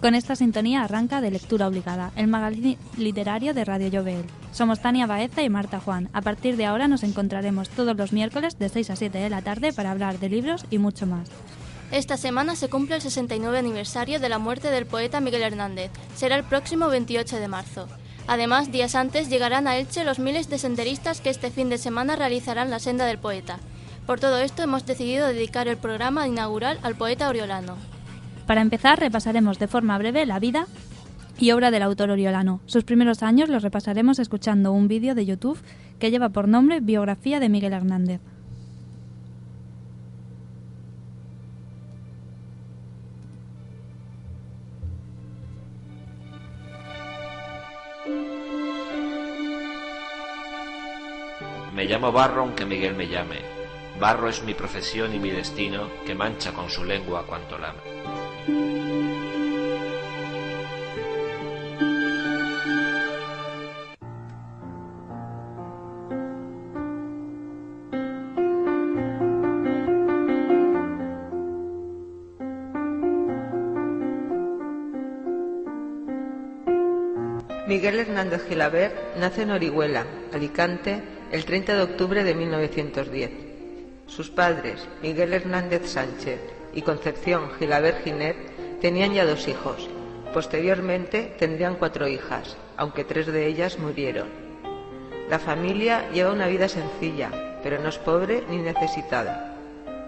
Con 0.00 0.14
esta 0.14 0.34
sintonía 0.34 0.82
arranca 0.82 1.20
de 1.20 1.30
Lectura 1.30 1.68
Obligada, 1.68 2.10
el 2.16 2.26
magazine 2.26 2.78
literario 2.96 3.52
de 3.52 3.66
Radio 3.66 3.88
Llobel. 3.88 4.24
Somos 4.50 4.80
Tania 4.80 5.06
Baeza 5.06 5.42
y 5.42 5.50
Marta 5.50 5.78
Juan. 5.78 6.08
A 6.14 6.22
partir 6.22 6.56
de 6.56 6.64
ahora 6.64 6.88
nos 6.88 7.02
encontraremos 7.02 7.68
todos 7.68 7.94
los 7.94 8.14
miércoles 8.14 8.58
de 8.58 8.70
6 8.70 8.90
a 8.90 8.96
7 8.96 9.18
de 9.18 9.28
la 9.28 9.42
tarde 9.42 9.74
para 9.74 9.90
hablar 9.90 10.18
de 10.18 10.30
libros 10.30 10.64
y 10.70 10.78
mucho 10.78 11.06
más. 11.06 11.28
Esta 11.92 12.16
semana 12.16 12.56
se 12.56 12.70
cumple 12.70 12.96
el 12.96 13.02
69 13.02 13.58
aniversario 13.58 14.20
de 14.20 14.30
la 14.30 14.38
muerte 14.38 14.70
del 14.70 14.86
poeta 14.86 15.20
Miguel 15.20 15.42
Hernández. 15.42 15.90
Será 16.14 16.36
el 16.36 16.44
próximo 16.44 16.88
28 16.88 17.36
de 17.36 17.48
marzo. 17.48 17.86
Además, 18.26 18.72
días 18.72 18.94
antes 18.94 19.28
llegarán 19.28 19.68
a 19.68 19.76
Elche 19.76 20.04
los 20.04 20.18
miles 20.18 20.48
de 20.48 20.56
senderistas 20.56 21.20
que 21.20 21.28
este 21.28 21.50
fin 21.50 21.68
de 21.68 21.76
semana 21.76 22.16
realizarán 22.16 22.70
la 22.70 22.78
senda 22.78 23.04
del 23.04 23.18
poeta. 23.18 23.58
Por 24.06 24.18
todo 24.18 24.38
esto 24.38 24.62
hemos 24.62 24.86
decidido 24.86 25.26
dedicar 25.26 25.68
el 25.68 25.76
programa 25.76 26.26
inaugural 26.26 26.78
al 26.82 26.94
poeta 26.94 27.28
oriolano. 27.28 27.76
Para 28.50 28.62
empezar, 28.62 28.98
repasaremos 28.98 29.60
de 29.60 29.68
forma 29.68 29.96
breve 29.96 30.26
la 30.26 30.40
vida 30.40 30.66
y 31.38 31.52
obra 31.52 31.70
del 31.70 31.84
autor 31.84 32.10
oriolano. 32.10 32.58
Sus 32.66 32.82
primeros 32.82 33.22
años 33.22 33.48
los 33.48 33.62
repasaremos 33.62 34.18
escuchando 34.18 34.72
un 34.72 34.88
vídeo 34.88 35.14
de 35.14 35.24
YouTube 35.24 35.62
que 36.00 36.10
lleva 36.10 36.30
por 36.30 36.48
nombre 36.48 36.80
Biografía 36.80 37.38
de 37.38 37.48
Miguel 37.48 37.74
Hernández. 37.74 38.20
Me 51.72 51.84
llamo 51.84 52.10
Barro 52.10 52.40
aunque 52.40 52.66
Miguel 52.66 52.96
me 52.96 53.06
llame. 53.06 53.36
Barro 54.00 54.28
es 54.28 54.42
mi 54.42 54.54
profesión 54.54 55.14
y 55.14 55.20
mi 55.20 55.30
destino 55.30 55.88
que 56.04 56.16
mancha 56.16 56.52
con 56.52 56.68
su 56.68 56.84
lengua 56.84 57.24
cuanto 57.28 57.56
lame. 57.56 58.29
Miguel 77.70 78.00
Hernández 78.00 78.48
Gilabert 78.48 79.16
nace 79.16 79.42
en 79.42 79.52
Orihuela, 79.52 80.04
Alicante, 80.34 81.00
el 81.30 81.44
30 81.44 81.76
de 81.76 81.82
octubre 81.82 82.24
de 82.24 82.34
1910. 82.34 83.30
Sus 84.06 84.28
padres, 84.28 84.88
Miguel 85.02 85.32
Hernández 85.32 85.88
Sánchez 85.88 86.59
y 86.72 86.82
Concepción 86.82 87.50
Gilabert 87.58 88.04
Ginet, 88.04 88.36
tenían 88.80 89.12
ya 89.14 89.26
dos 89.26 89.48
hijos. 89.48 89.88
Posteriormente 90.32 91.34
tendrían 91.38 91.76
cuatro 91.76 92.06
hijas, 92.08 92.56
aunque 92.76 93.04
tres 93.04 93.26
de 93.26 93.46
ellas 93.46 93.78
murieron. 93.78 94.28
La 95.28 95.38
familia 95.38 96.10
lleva 96.12 96.32
una 96.32 96.46
vida 96.46 96.68
sencilla, 96.68 97.30
pero 97.62 97.80
no 97.80 97.88
es 97.88 97.98
pobre 97.98 98.44
ni 98.48 98.58
necesitada. 98.58 99.56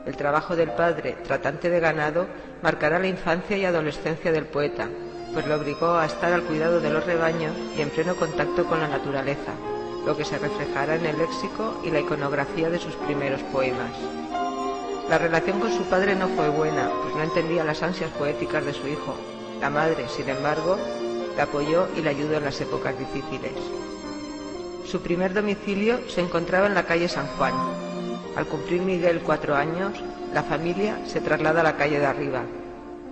El 0.07 0.17
trabajo 0.17 0.57
del 0.57 0.71
padre, 0.71 1.17
tratante 1.25 1.71
de 1.71 1.81
ganado, 1.81 2.27
marcará 2.63 2.99
la 2.99 3.07
infancia 3.07 3.57
y 3.57 3.65
adolescencia 3.65 4.33
del 4.33 4.47
poeta, 4.47 4.89
pues 5.33 5.47
lo 5.47 5.55
obligó 5.55 5.95
a 5.95 6.07
estar 6.07 6.33
al 6.33 6.43
cuidado 6.43 6.81
de 6.81 6.91
los 6.91 7.07
rebaños 7.07 7.57
y 7.77 7.83
en 7.83 7.91
pleno 7.91 8.17
contacto 8.17 8.67
con 8.67 8.81
la 8.81 8.89
naturaleza, 8.89 9.53
lo 10.05 10.17
que 10.17 10.25
se 10.25 10.39
reflejará 10.39 10.97
en 10.97 11.07
el 11.07 11.19
léxico 11.19 11.81
y 11.85 11.91
la 11.91 12.01
iconografía 12.01 12.69
de 12.69 12.79
sus 12.79 12.95
primeros 12.97 13.41
poemas. 13.45 13.93
La 15.13 15.19
relación 15.19 15.61
con 15.61 15.71
su 15.71 15.84
padre 15.84 16.15
no 16.15 16.27
fue 16.28 16.49
buena, 16.49 16.89
pues 17.03 17.15
no 17.15 17.23
entendía 17.23 17.65
las 17.65 17.83
ansias 17.83 18.09
poéticas 18.12 18.65
de 18.65 18.73
su 18.73 18.89
hijo. 18.89 19.15
La 19.61 19.69
madre, 19.69 20.09
sin 20.09 20.27
embargo, 20.31 20.78
le 21.37 21.43
apoyó 21.43 21.87
y 21.95 22.00
le 22.00 22.09
ayudó 22.09 22.39
en 22.39 22.45
las 22.45 22.59
épocas 22.62 22.99
difíciles. 22.99 23.53
Su 24.87 25.03
primer 25.03 25.34
domicilio 25.34 26.01
se 26.09 26.22
encontraba 26.22 26.67
en 26.67 26.72
la 26.72 26.87
calle 26.87 27.09
San 27.09 27.27
Juan. 27.37 27.53
Al 28.37 28.47
cumplir 28.47 28.81
Miguel 28.81 29.21
cuatro 29.21 29.55
años, 29.55 29.93
la 30.33 30.45
familia 30.45 30.97
se 31.05 31.21
traslada 31.21 31.61
a 31.61 31.65
la 31.65 31.77
calle 31.77 31.99
de 31.99 32.06
arriba, 32.06 32.45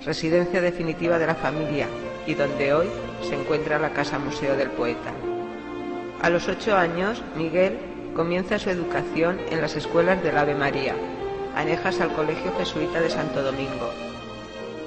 residencia 0.03 0.62
definitiva 0.62 1.19
de 1.19 1.27
la 1.27 1.34
familia 1.34 1.87
y 2.27 2.33
donde 2.33 2.72
hoy 2.72 2.89
se 3.28 3.39
encuentra 3.39 3.78
la 3.78 3.93
Casa 3.93 4.19
Museo 4.19 4.56
del 4.56 4.71
Poeta. 4.71 5.12
A 6.22 6.31
los 6.31 6.49
ocho 6.49 6.75
años, 6.75 7.22
Miguel 7.37 7.78
comienza 8.16 8.59
su 8.59 8.71
educación 8.71 9.39
en 9.50 9.60
las 9.60 9.77
escuelas 9.77 10.22
del 10.22 10.39
Ave 10.39 10.55
María, 10.55 10.94
anejas 11.60 12.00
al 12.00 12.12
Colegio 12.12 12.53
Jesuita 12.59 13.00
de 13.00 13.10
Santo 13.10 13.43
Domingo. 13.43 13.91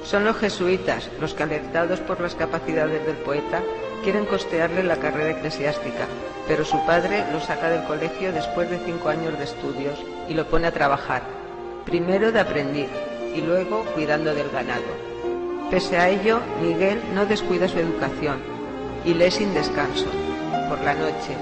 Son 0.03 0.25
los 0.25 0.37
jesuitas 0.37 1.09
los 1.21 1.33
que, 1.33 1.43
alertados 1.43 1.99
por 2.01 2.19
las 2.19 2.35
capacidades 2.35 3.05
del 3.05 3.15
poeta, 3.17 3.61
quieren 4.03 4.25
costearle 4.25 4.83
la 4.83 4.97
carrera 4.97 5.31
eclesiástica, 5.31 6.07
pero 6.47 6.65
su 6.65 6.83
padre 6.85 7.23
lo 7.31 7.39
saca 7.39 7.69
del 7.69 7.83
colegio 7.83 8.33
después 8.33 8.69
de 8.69 8.79
cinco 8.79 9.09
años 9.09 9.37
de 9.37 9.45
estudios 9.45 9.97
y 10.27 10.33
lo 10.33 10.45
pone 10.47 10.67
a 10.67 10.73
trabajar, 10.73 11.23
primero 11.85 12.31
de 12.31 12.41
aprendiz 12.41 12.89
y 13.33 13.41
luego 13.41 13.85
cuidando 13.93 14.35
del 14.35 14.49
ganado. 14.49 14.83
Pese 15.71 15.97
a 15.97 16.09
ello, 16.09 16.39
Miguel 16.61 17.01
no 17.13 17.25
descuida 17.25 17.67
su 17.67 17.79
educación 17.79 18.41
y 19.05 19.13
lee 19.13 19.31
sin 19.31 19.53
descanso, 19.53 20.05
por 20.69 20.81
la 20.81 20.93
noche, 20.93 21.33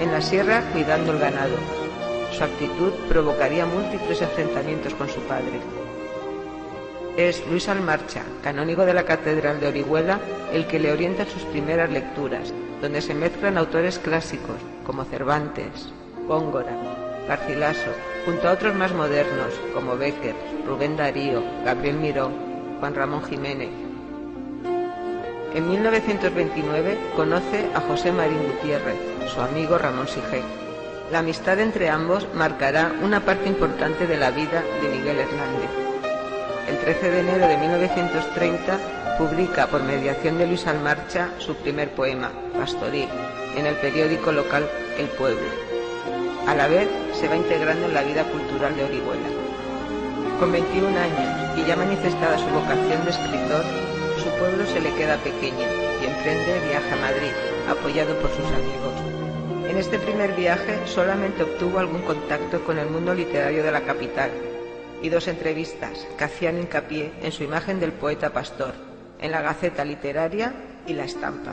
en 0.00 0.10
la 0.10 0.22
sierra 0.22 0.62
cuidando 0.72 1.12
el 1.12 1.18
ganado. 1.18 1.75
Su 2.36 2.44
actitud 2.44 2.92
provocaría 3.08 3.64
múltiples 3.64 4.20
enfrentamientos 4.20 4.92
con 4.92 5.08
su 5.08 5.20
padre. 5.20 5.58
Es 7.16 7.42
Luis 7.46 7.66
Almarcha, 7.70 8.24
canónigo 8.42 8.84
de 8.84 8.92
la 8.92 9.04
Catedral 9.04 9.58
de 9.58 9.68
Orihuela, 9.68 10.20
el 10.52 10.66
que 10.66 10.78
le 10.78 10.92
orienta 10.92 11.24
sus 11.24 11.44
primeras 11.44 11.90
lecturas, 11.90 12.52
donde 12.82 13.00
se 13.00 13.14
mezclan 13.14 13.56
autores 13.56 13.98
clásicos 13.98 14.56
como 14.84 15.04
Cervantes, 15.04 15.88
Góngora, 16.28 16.76
Garcilaso, 17.26 17.90
junto 18.26 18.48
a 18.48 18.52
otros 18.52 18.74
más 18.74 18.92
modernos 18.92 19.54
como 19.72 19.96
Becker, 19.96 20.34
Rubén 20.66 20.98
Darío, 20.98 21.42
Gabriel 21.64 21.96
Miró, 21.96 22.30
Juan 22.80 22.94
Ramón 22.94 23.24
Jiménez. 23.24 23.70
En 25.54 25.70
1929 25.70 26.98
conoce 27.16 27.70
a 27.74 27.80
José 27.80 28.12
Marín 28.12 28.42
Gutiérrez, 28.42 28.98
su 29.32 29.40
amigo 29.40 29.78
Ramón 29.78 30.06
Sige. 30.06 30.65
La 31.10 31.20
amistad 31.20 31.60
entre 31.60 31.88
ambos 31.88 32.26
marcará 32.34 32.92
una 33.00 33.20
parte 33.20 33.48
importante 33.48 34.08
de 34.08 34.16
la 34.16 34.32
vida 34.32 34.64
de 34.82 34.88
Miguel 34.88 35.20
Hernández. 35.20 35.70
El 36.68 36.78
13 36.78 37.10
de 37.12 37.20
enero 37.20 37.46
de 37.46 37.56
1930 37.56 39.16
publica 39.16 39.68
por 39.68 39.84
mediación 39.84 40.36
de 40.36 40.48
Luis 40.48 40.66
Almarcha 40.66 41.30
su 41.38 41.54
primer 41.54 41.90
poema, 41.90 42.32
Pastoril, 42.58 43.08
en 43.56 43.66
el 43.66 43.76
periódico 43.76 44.32
local 44.32 44.68
El 44.98 45.06
Pueblo. 45.06 45.46
A 46.48 46.56
la 46.56 46.66
vez 46.66 46.88
se 47.12 47.28
va 47.28 47.36
integrando 47.36 47.86
en 47.86 47.94
la 47.94 48.02
vida 48.02 48.24
cultural 48.24 48.76
de 48.76 48.84
Orihuela. 48.84 49.28
Con 50.40 50.50
21 50.50 50.88
años 50.88 51.56
y 51.56 51.64
ya 51.68 51.76
manifestada 51.76 52.36
su 52.36 52.46
vocación 52.46 53.04
de 53.04 53.10
escritor, 53.10 53.64
su 54.18 54.28
pueblo 54.40 54.66
se 54.66 54.80
le 54.80 54.92
queda 54.94 55.16
pequeño 55.18 55.66
y 56.02 56.06
emprende 56.06 56.60
viaje 56.68 56.92
a 56.92 56.96
Madrid, 56.96 57.32
apoyado 57.70 58.12
por 58.16 58.30
sus 58.30 58.46
amigos. 58.46 59.15
En 59.76 59.80
este 59.80 59.98
primer 59.98 60.32
viaje 60.32 60.86
solamente 60.86 61.42
obtuvo 61.42 61.78
algún 61.78 62.00
contacto 62.00 62.64
con 62.64 62.78
el 62.78 62.88
mundo 62.88 63.12
literario 63.12 63.62
de 63.62 63.70
la 63.70 63.82
capital 63.82 64.30
y 65.02 65.10
dos 65.10 65.28
entrevistas 65.28 66.06
que 66.16 66.24
hacían 66.24 66.56
hincapié 66.56 67.12
en 67.20 67.30
su 67.30 67.44
imagen 67.44 67.78
del 67.78 67.92
poeta 67.92 68.32
pastor, 68.32 68.72
en 69.20 69.32
la 69.32 69.42
Gaceta 69.42 69.84
Literaria 69.84 70.54
y 70.86 70.94
la 70.94 71.04
Estampa. 71.04 71.52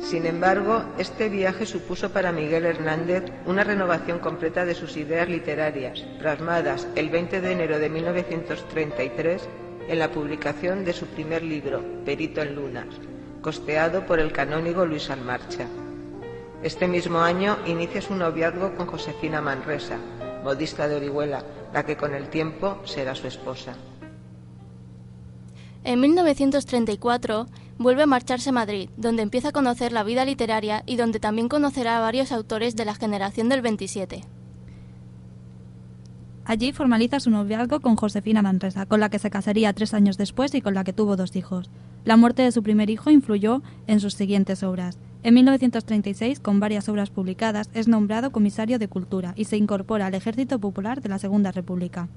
Sin 0.00 0.26
embargo, 0.26 0.82
este 0.98 1.28
viaje 1.28 1.64
supuso 1.64 2.10
para 2.10 2.32
Miguel 2.32 2.66
Hernández 2.66 3.22
una 3.46 3.62
renovación 3.62 4.18
completa 4.18 4.64
de 4.64 4.74
sus 4.74 4.96
ideas 4.96 5.28
literarias, 5.28 6.00
plasmadas 6.18 6.88
el 6.96 7.08
20 7.08 7.40
de 7.40 7.52
enero 7.52 7.78
de 7.78 7.88
1933 7.88 9.48
en 9.86 9.98
la 10.00 10.10
publicación 10.10 10.84
de 10.84 10.92
su 10.92 11.06
primer 11.06 11.44
libro, 11.44 11.84
Perito 12.04 12.42
en 12.42 12.56
Lunas, 12.56 12.88
costeado 13.42 14.06
por 14.06 14.18
el 14.18 14.32
canónigo 14.32 14.84
Luis 14.84 15.08
Almarcha. 15.08 15.68
Este 16.62 16.86
mismo 16.86 17.18
año 17.18 17.58
inicia 17.66 18.00
su 18.00 18.14
noviazgo 18.14 18.76
con 18.76 18.86
Josefina 18.86 19.40
Manresa, 19.40 19.98
modista 20.44 20.86
de 20.86 20.94
Orihuela, 20.94 21.44
la 21.74 21.84
que 21.84 21.96
con 21.96 22.14
el 22.14 22.28
tiempo 22.28 22.78
será 22.84 23.16
su 23.16 23.26
esposa. 23.26 23.74
En 25.82 25.98
1934 25.98 27.46
vuelve 27.78 28.04
a 28.04 28.06
marcharse 28.06 28.50
a 28.50 28.52
Madrid, 28.52 28.90
donde 28.96 29.22
empieza 29.22 29.48
a 29.48 29.52
conocer 29.52 29.90
la 29.90 30.04
vida 30.04 30.24
literaria 30.24 30.84
y 30.86 30.94
donde 30.94 31.18
también 31.18 31.48
conocerá 31.48 31.98
a 31.98 32.00
varios 32.00 32.30
autores 32.30 32.76
de 32.76 32.84
la 32.84 32.94
generación 32.94 33.48
del 33.48 33.60
27. 33.60 34.22
Allí 36.44 36.72
formaliza 36.72 37.18
su 37.18 37.30
noviazgo 37.30 37.80
con 37.80 37.96
Josefina 37.96 38.40
Manresa, 38.40 38.86
con 38.86 39.00
la 39.00 39.08
que 39.08 39.18
se 39.18 39.30
casaría 39.30 39.72
tres 39.72 39.94
años 39.94 40.16
después 40.16 40.54
y 40.54 40.60
con 40.60 40.74
la 40.74 40.84
que 40.84 40.92
tuvo 40.92 41.16
dos 41.16 41.34
hijos. 41.34 41.70
La 42.04 42.16
muerte 42.16 42.42
de 42.42 42.52
su 42.52 42.62
primer 42.62 42.88
hijo 42.88 43.10
influyó 43.10 43.62
en 43.88 43.98
sus 43.98 44.14
siguientes 44.14 44.62
obras. 44.62 44.98
En 45.24 45.34
1936, 45.34 46.40
con 46.40 46.58
varias 46.58 46.88
obras 46.88 47.10
publicadas, 47.10 47.70
es 47.74 47.86
nombrado 47.86 48.32
comisario 48.32 48.78
de 48.78 48.88
Cultura 48.88 49.34
y 49.36 49.44
se 49.44 49.56
incorpora 49.56 50.06
al 50.06 50.14
Ejército 50.14 50.58
Popular 50.58 51.00
de 51.00 51.08
la 51.08 51.18
Segunda 51.18 51.52
República. 51.52 52.08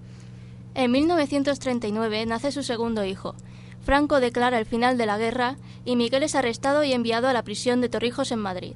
En 0.73 0.91
1939 0.91 2.25
nace 2.25 2.51
su 2.51 2.63
segundo 2.63 3.05
hijo, 3.05 3.35
Franco 3.85 4.19
declara 4.19 4.57
el 4.57 4.65
final 4.65 4.97
de 4.97 5.05
la 5.05 5.19
guerra 5.19 5.57
y 5.85 5.95
Miguel 5.95 6.23
es 6.23 6.33
arrestado 6.33 6.83
y 6.83 6.93
enviado 6.93 7.27
a 7.27 7.33
la 7.33 7.43
prisión 7.43 7.81
de 7.81 7.89
Torrijos 7.89 8.31
en 8.31 8.39
Madrid. 8.39 8.73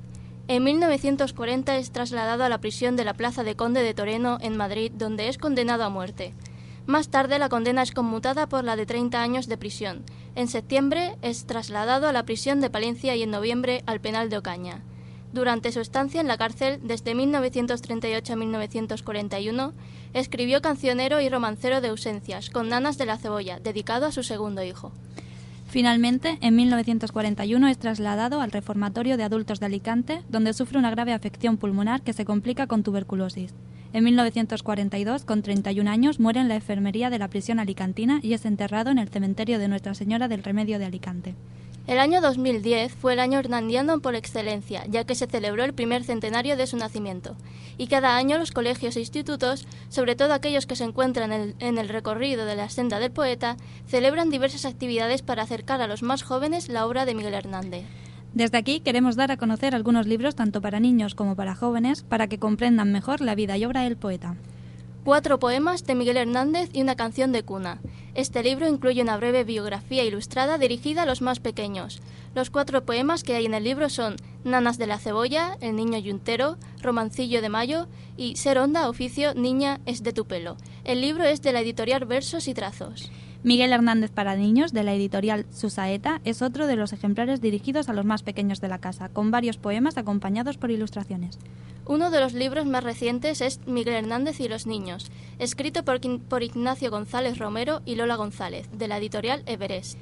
En 0.48 0.64
1940 0.64 1.78
es 1.78 1.92
trasladado 1.92 2.44
a 2.44 2.50
la 2.50 2.60
prisión 2.60 2.96
de 2.96 3.06
la 3.06 3.16
Plaza 3.16 3.44
de 3.44 3.56
Conde 3.56 3.82
de 3.82 3.96
Toreno 3.96 4.38
en 4.42 4.56
Madrid, 4.56 4.92
donde 4.96 5.28
es 5.28 5.40
condenado 5.40 5.84
a 5.84 5.90
muerte. 5.90 6.36
Más 6.90 7.10
tarde 7.10 7.38
la 7.38 7.50
condena 7.50 7.84
es 7.84 7.92
conmutada 7.92 8.50
por 8.50 8.64
la 8.64 8.76
de 8.76 8.88
30 8.88 9.22
años 9.22 9.48
de 9.48 9.60
prisión. 9.60 10.02
En 10.34 10.48
septiembre 10.48 11.18
es 11.22 11.46
trasladado 11.46 12.08
a 12.08 12.12
la 12.12 12.26
prisión 12.26 12.62
de 12.62 12.72
Palencia 12.72 13.16
y 13.16 13.22
en 13.22 13.30
noviembre 13.30 13.84
al 13.86 14.02
penal 14.02 14.32
de 14.32 14.40
Ocaña. 14.40 14.82
Durante 15.32 15.72
su 15.72 15.82
estancia 15.82 16.20
en 16.20 16.28
la 16.28 16.40
cárcel, 16.40 16.80
desde 16.82 17.14
1938 17.14 18.34
a 18.34 18.36
1941, 18.36 19.74
escribió 20.16 20.64
Cancionero 20.64 21.22
y 21.22 21.30
Romancero 21.30 21.80
de 21.80 21.90
Ausencias, 21.90 22.50
con 22.50 22.70
Nanas 22.70 22.98
de 22.98 23.06
la 23.06 23.20
Cebolla, 23.20 23.60
dedicado 23.60 24.08
a 24.08 24.12
su 24.12 24.24
segundo 24.24 24.64
hijo. 24.64 24.92
Finalmente, 25.68 26.40
en 26.42 26.56
1941 26.56 27.68
es 27.68 27.78
trasladado 27.78 28.42
al 28.42 28.52
Reformatorio 28.52 29.16
de 29.16 29.26
Adultos 29.26 29.60
de 29.60 29.68
Alicante, 29.68 30.24
donde 30.28 30.54
sufre 30.54 30.80
una 30.80 30.90
grave 30.90 31.14
afección 31.14 31.58
pulmonar 31.58 32.02
que 32.02 32.14
se 32.14 32.26
complica 32.26 32.66
con 32.66 32.82
tuberculosis. 32.82 33.54
En 33.92 34.04
1942, 34.04 35.26
con 35.26 35.42
31 35.42 35.90
años, 35.90 36.20
muere 36.20 36.40
en 36.40 36.48
la 36.48 36.56
enfermería 36.56 37.10
de 37.10 37.18
la 37.18 37.28
prisión 37.28 37.60
alicantina 37.60 38.20
y 38.22 38.34
es 38.34 38.46
enterrado 38.46 38.92
en 38.92 39.00
el 39.00 39.10
cementerio 39.10 39.58
de 39.58 39.68
Nuestra 39.68 39.96
Señora 39.96 40.28
del 40.28 40.44
Remedio 40.44 40.78
de 40.78 40.86
Alicante. 40.86 41.36
El 41.88 41.98
año 41.98 42.22
2010 42.22 42.94
fue 42.94 43.14
el 43.14 43.20
año 43.20 43.40
hernandiano 43.40 44.00
por 44.00 44.14
excelencia, 44.14 44.86
ya 44.88 45.06
que 45.06 45.16
se 45.16 45.26
celebró 45.26 45.64
el 45.64 45.74
primer 45.74 46.04
centenario 46.04 46.56
de 46.56 46.68
su 46.68 46.78
nacimiento. 46.78 47.36
Y 47.80 47.88
cada 47.88 48.16
año 48.16 48.38
los 48.38 48.52
colegios 48.52 48.96
e 48.96 49.00
institutos, 49.00 49.66
sobre 49.90 50.16
todo 50.16 50.36
aquellos 50.36 50.68
que 50.68 50.76
se 50.76 50.84
encuentran 50.84 51.56
en 51.58 51.78
el, 51.80 51.90
recorrido 51.90 52.46
de 52.46 52.56
la 52.56 52.70
senda 52.70 53.00
del 53.00 53.10
poeta, 53.10 53.58
celebran 53.88 54.30
diversas 54.30 54.66
actividades 54.66 55.24
para 55.24 55.42
acercar 55.42 55.82
a 55.82 55.88
los 55.88 56.04
más 56.04 56.22
jóvenes 56.22 56.70
la 56.70 56.86
obra 56.86 57.08
de 57.08 57.16
Miguel 57.16 57.34
Hernández. 57.34 57.86
Desde 58.34 58.58
aquí 58.58 58.80
queremos 58.80 59.16
dar 59.16 59.32
a 59.32 59.38
conocer 59.38 59.74
algunos 59.74 60.06
libros 60.06 60.36
tanto 60.36 60.62
para 60.62 60.80
niños 60.80 61.16
como 61.16 61.36
para 61.36 61.56
jóvenes 61.56 62.04
para 62.04 62.28
que 62.28 62.38
comprendan 62.38 62.92
mejor 62.92 63.22
la 63.22 63.36
vida 63.36 63.58
y 63.58 63.66
obra 63.66 63.82
del 63.82 63.98
poeta. 63.98 64.36
Cuatro 65.04 65.40
poemas 65.40 65.86
de 65.86 65.96
Miguel 65.96 66.18
Hernández 66.18 66.70
y 66.72 66.82
una 66.82 66.96
canción 66.96 67.32
de 67.32 67.44
cuna. 67.44 67.80
Este 68.14 68.44
libro 68.44 68.68
incluye 68.68 69.02
una 69.02 69.18
breve 69.18 69.44
biografía 69.44 70.04
ilustrada 70.04 70.58
dirigida 70.58 71.04
a 71.04 71.06
los 71.06 71.22
más 71.22 71.40
pequeños. 71.40 72.02
Los 72.36 72.50
cuatro 72.50 72.86
poemas 72.86 73.24
que 73.24 73.34
hay 73.36 73.46
en 73.46 73.54
el 73.54 73.64
libro 73.64 73.90
son 73.90 74.18
Nanas 74.44 74.78
de 74.78 74.88
la 74.88 75.00
cebolla, 75.00 75.58
El 75.62 75.78
niño 75.78 75.98
yuntero, 75.98 76.58
Romancillo 76.82 77.42
de 77.42 77.50
mayo 77.50 77.88
y 78.18 78.36
Ser 78.36 78.60
onda, 78.60 78.90
oficio, 78.90 79.34
niña, 79.34 79.80
es 79.86 80.04
de 80.04 80.14
tu 80.14 80.26
pelo. 80.26 80.58
El 80.84 81.02
libro 81.02 81.24
es 81.24 81.42
de 81.42 81.54
la 81.54 81.62
editorial 81.62 82.06
Versos 82.06 82.48
y 82.48 82.54
Trazos. 82.54 83.10
Miguel 83.42 83.72
Hernández 83.72 84.12
para 84.12 84.36
niños, 84.36 84.74
de 84.74 84.84
la 84.84 84.94
editorial 84.94 85.46
Susaeta, 85.50 86.20
es 86.26 86.42
otro 86.42 86.68
de 86.68 86.76
los 86.76 86.92
ejemplares 86.92 87.40
dirigidos 87.40 87.88
a 87.88 87.94
los 87.94 88.04
más 88.04 88.22
pequeños 88.22 88.60
de 88.60 88.68
la 88.68 88.80
casa, 88.80 89.08
con 89.08 89.32
varios 89.32 89.56
poemas 89.56 89.98
acompañados 89.98 90.58
por 90.58 90.72
ilustraciones. 90.72 91.40
Uno 91.86 92.12
de 92.12 92.20
los 92.20 92.34
libros 92.34 92.66
más 92.66 92.84
recientes 92.84 93.40
es 93.40 93.62
Miguel 93.66 93.96
Hernández 93.96 94.42
y 94.42 94.50
los 94.50 94.68
niños, 94.68 95.10
escrito 95.40 95.86
por, 95.86 96.02
por 96.20 96.44
Ignacio 96.44 96.92
González 96.92 97.38
Romero 97.38 97.82
y 97.86 97.96
Lola 97.96 98.18
González, 98.18 98.70
de 98.78 98.90
la 98.90 98.98
editorial 98.98 99.42
Everest. 99.46 99.98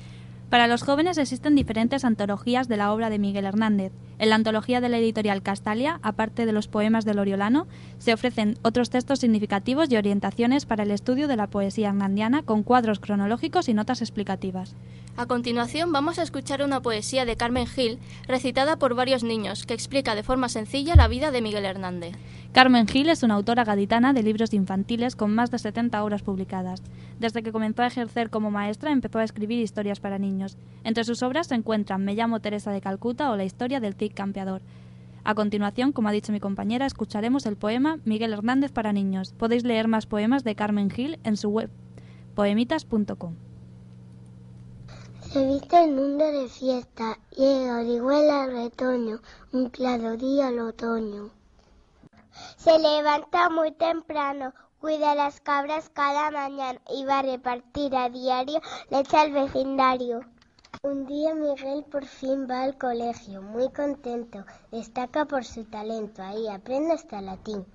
Para 0.49 0.67
los 0.67 0.81
jóvenes 0.81 1.19
existen 1.19 1.53
diferentes 1.53 2.05
antologías 2.05 2.67
de 2.67 2.77
la 2.77 2.91
obra 2.91 3.11
de 3.11 3.19
Miguel 3.19 3.45
Hernández. 3.45 3.91
En 4.19 4.29
la 4.29 4.35
antología 4.35 4.81
de 4.81 4.89
la 4.89 4.97
editorial 4.97 5.43
Castalia, 5.43 5.99
aparte 6.01 6.47
de 6.47 6.51
los 6.51 6.67
poemas 6.67 7.05
del 7.05 7.19
Oriolano, 7.19 7.67
se 7.99 8.13
ofrecen 8.13 8.57
otros 8.63 8.89
textos 8.89 9.19
significativos 9.19 9.91
y 9.91 9.97
orientaciones 9.97 10.65
para 10.65 10.83
el 10.83 10.91
estudio 10.91 11.27
de 11.27 11.35
la 11.35 11.47
poesía 11.47 11.89
hernandiana 11.89 12.41
con 12.41 12.63
cuadros 12.63 12.99
cronológicos 12.99 13.69
y 13.69 13.75
notas 13.75 14.01
explicativas. 14.01 14.75
A 15.17 15.25
continuación 15.25 15.91
vamos 15.91 16.19
a 16.19 16.23
escuchar 16.23 16.61
una 16.61 16.81
poesía 16.81 17.25
de 17.25 17.35
Carmen 17.35 17.65
Gil, 17.65 17.97
recitada 18.27 18.77
por 18.77 18.93
varios 18.93 19.23
niños, 19.23 19.65
que 19.65 19.73
explica 19.73 20.13
de 20.13 20.21
forma 20.21 20.47
sencilla 20.47 20.95
la 20.95 21.07
vida 21.07 21.31
de 21.31 21.41
Miguel 21.41 21.65
Hernández. 21.65 22.15
Carmen 22.51 22.87
Gil 22.87 23.09
es 23.09 23.23
una 23.23 23.33
autora 23.33 23.63
gaditana 23.63 24.13
de 24.13 24.23
libros 24.23 24.53
infantiles 24.53 25.15
con 25.15 25.33
más 25.33 25.51
de 25.51 25.59
70 25.59 26.03
obras 26.03 26.21
publicadas. 26.21 26.81
Desde 27.19 27.41
que 27.41 27.51
comenzó 27.51 27.81
a 27.81 27.87
ejercer 27.87 28.29
como 28.29 28.51
maestra 28.51 28.91
empezó 28.91 29.17
a 29.19 29.23
escribir 29.23 29.59
historias 29.59 29.99
para 29.99 30.19
niños. 30.19 30.57
Entre 30.83 31.03
sus 31.03 31.23
obras 31.23 31.47
se 31.47 31.55
encuentran 31.55 32.05
Me 32.05 32.13
llamo 32.13 32.39
Teresa 32.39 32.71
de 32.71 32.81
Calcuta 32.81 33.31
o 33.31 33.35
La 33.35 33.43
historia 33.43 33.79
del 33.79 33.95
campeador. 34.13 34.61
A 35.23 35.35
continuación, 35.35 35.91
como 35.91 36.07
ha 36.07 36.13
dicho 36.13 36.31
mi 36.31 36.39
compañera, 36.39 36.85
escucharemos 36.85 37.45
el 37.45 37.57
poema 37.57 37.99
Miguel 38.05 38.31
Hernández 38.33 38.71
para 38.71 38.93
niños. 38.93 39.33
Podéis 39.33 39.65
leer 39.65 39.87
más 39.87 40.05
poemas 40.05 40.43
de 40.43 40.55
Carmen 40.55 40.89
Gil 40.89 41.19
en 41.23 41.35
su 41.35 41.49
web 41.49 41.69
poemitas.com. 42.33 43.35
Se 45.31 45.45
viste 45.45 45.83
el 45.83 45.93
mundo 45.93 46.23
de 46.23 46.47
fiesta, 46.47 47.19
llega 47.35 47.79
Orihuela 47.79 48.45
el 48.45 48.51
retoño, 48.53 49.19
un 49.51 49.69
claro 49.69 50.15
día 50.15 50.47
al 50.47 50.59
otoño. 50.59 51.31
Se 52.55 52.79
levanta 52.79 53.49
muy 53.49 53.73
temprano, 53.73 54.53
cuida 54.79 55.15
las 55.15 55.41
cabras 55.41 55.89
cada 55.89 56.31
mañana 56.31 56.79
y 56.95 57.03
va 57.03 57.19
a 57.19 57.23
repartir 57.23 57.95
a 57.95 58.09
diario 58.09 58.61
leche 58.89 59.17
al 59.17 59.33
vecindario. 59.33 60.21
Un 60.83 61.07
día 61.07 61.33
Miguel 61.33 61.85
por 61.85 62.05
fin 62.05 62.47
va 62.49 62.61
al 62.61 62.77
colegio, 62.77 63.41
muy 63.41 63.67
contento, 63.71 64.45
destaca 64.71 65.25
por 65.25 65.43
su 65.43 65.63
talento, 65.65 66.21
ahí 66.21 66.47
aprende 66.47 66.93
hasta 66.93 67.19
latín. 67.19 67.65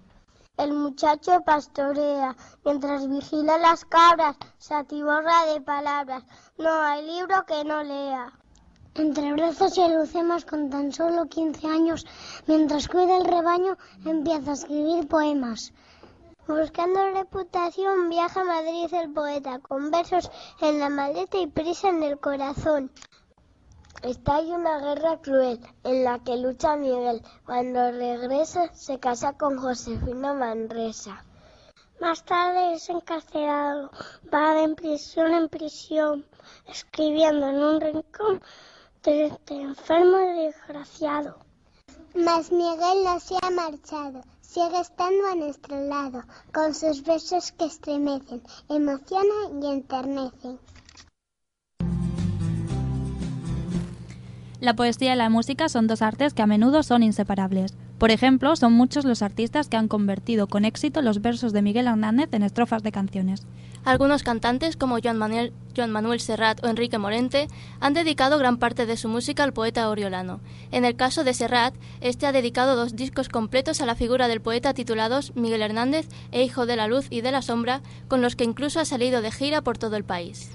El 0.57 0.73
muchacho 0.73 1.41
pastorea 1.45 2.37
mientras 2.65 3.09
vigila 3.09 3.59
las 3.59 3.85
cabras, 3.85 4.37
se 4.59 4.75
atiborra 4.75 5.47
de 5.47 5.61
palabras. 5.61 6.23
No 6.59 6.71
hay 6.71 7.05
libro 7.05 7.45
que 7.45 7.65
no 7.65 7.83
lea. 7.83 8.33
Entre 8.95 9.33
brazos 9.33 9.77
y 9.79 9.83
alucemas 9.83 10.45
con 10.45 10.71
tan 10.71 10.93
solo 10.93 11.27
15 11.27 11.67
años, 11.67 12.07
mientras 12.47 12.87
cuida 12.87 13.17
el 13.17 13.25
rebaño, 13.25 13.79
empieza 14.05 14.53
a 14.53 14.55
escribir 14.55 15.09
poemas. 15.09 15.73
Buscando 16.47 17.11
reputación, 17.13 18.09
viaja 18.09 18.41
a 18.41 18.45
Madrid 18.45 18.93
el 18.93 19.13
poeta, 19.13 19.61
con 19.61 19.93
versos 19.93 20.29
en 20.61 20.81
la 20.81 20.89
maleta 20.89 21.39
y 21.39 21.47
prisa 21.47 21.91
en 21.91 22.03
el 22.03 22.19
corazón. 22.19 22.91
Está 24.03 24.37
ahí 24.37 24.51
una 24.51 24.81
guerra 24.81 25.21
cruel 25.23 25.61
en 25.85 26.03
la 26.03 26.19
que 26.19 26.37
lucha 26.37 26.77
Miguel. 26.77 27.23
Cuando 27.47 27.93
regresa 27.93 28.75
se 28.75 28.99
casa 28.99 29.39
con 29.39 29.57
Josefina 29.57 30.35
Manresa. 30.35 31.25
Más 32.01 32.25
tarde 32.25 32.75
es 32.75 32.89
encarcelado, 32.89 33.93
va 34.35 34.55
de 34.55 34.75
prisión 34.75 35.33
en 35.35 35.49
prisión, 35.49 36.27
escribiendo 36.67 37.47
en 37.47 37.63
un 37.63 37.81
rincón 37.81 38.43
de 39.05 39.27
este 39.27 39.61
enfermo 39.61 40.19
y 40.19 40.47
desgraciado. 40.47 41.39
Mas 42.17 42.51
Miguel 42.51 43.05
no 43.05 43.21
se 43.21 43.37
ha 43.41 43.51
marchado, 43.51 44.23
sigue 44.53 44.81
estando 44.81 45.27
a 45.33 45.35
nuestro 45.35 45.81
lado, 45.87 46.25
con 46.53 46.75
sus 46.75 47.03
versos 47.03 47.53
que 47.53 47.65
estremecen, 47.65 48.43
emocionan 48.69 49.63
y 49.63 49.67
enternecen. 49.67 50.59
La 54.61 54.77
poesía 54.77 55.15
y 55.15 55.17
la 55.17 55.31
música 55.31 55.71
son 55.71 55.87
dos 55.87 56.03
artes 56.03 56.35
que 56.35 56.43
a 56.43 56.47
menudo 56.47 56.83
son 56.83 57.03
inseparables. 57.03 57.75
Por 58.03 58.11
ejemplo, 58.11 58.57
son 58.57 58.73
muchos 58.73 59.05
los 59.05 59.23
artistas 59.23 59.69
que 59.69 59.77
han 59.77 59.87
convertido 59.87 60.49
con 60.49 60.65
éxito 60.65 61.03
los 61.03 61.23
versos 61.23 61.53
de 61.53 61.63
Miguel 61.63 61.87
Hernández 61.87 62.31
en 62.33 62.43
estrofas 62.43 62.83
de 62.83 62.91
canciones. 62.91 63.47
Algunos 63.85 64.25
cantantes, 64.25 64.77
como 64.77 64.99
Joan 65.01 65.19
Manuel, 65.19 65.53
Manuel 65.89 66.19
Serrat 66.19 66.65
o 66.65 66.69
Enrique 66.69 66.99
Morente, 66.99 67.47
han 67.79 67.95
dedicado 67.95 68.39
gran 68.39 68.57
parte 68.57 68.87
de 68.87 68.97
su 68.97 69.09
música 69.09 69.45
al 69.45 69.53
poeta 69.53 69.89
oriolano. 69.89 70.41
En 70.73 70.85
el 70.85 70.97
caso 70.97 71.23
de 71.23 71.33
Serrat, 71.33 71.77
este 72.01 72.27
ha 72.27 72.33
dedicado 72.33 72.75
dos 72.75 72.97
discos 72.97 73.29
completos 73.29 73.81
a 73.81 73.87
la 73.87 73.95
figura 73.95 74.27
del 74.27 74.41
poeta 74.41 74.75
titulados 74.75 75.33
Miguel 75.37 75.63
Hernández 75.63 76.09
e 76.33 76.43
Hijo 76.43 76.67
de 76.67 76.75
la 76.75 76.89
Luz 76.89 77.07
y 77.09 77.21
de 77.21 77.31
la 77.31 77.41
Sombra, 77.41 77.83
con 78.09 78.21
los 78.21 78.35
que 78.35 78.43
incluso 78.43 78.81
ha 78.81 78.85
salido 78.85 79.23
de 79.23 79.31
gira 79.31 79.63
por 79.63 79.79
todo 79.79 79.95
el 79.95 80.03
país. 80.03 80.51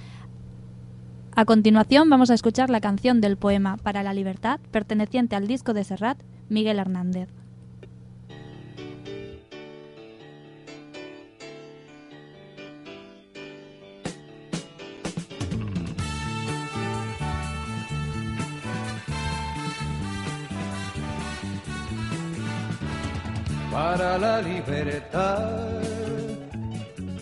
A 1.33 1.45
continuación 1.45 2.09
vamos 2.09 2.29
a 2.29 2.33
escuchar 2.33 2.69
la 2.69 2.81
canción 2.81 3.21
del 3.21 3.37
poema 3.37 3.77
Para 3.77 4.03
la 4.03 4.13
Libertad, 4.13 4.59
perteneciente 4.71 5.37
al 5.37 5.47
disco 5.47 5.73
de 5.73 5.85
Serrat, 5.85 6.17
Miguel 6.49 6.79
Hernández. 6.79 7.29
Para 23.71 24.17
la 24.17 24.41
libertad, 24.41 25.81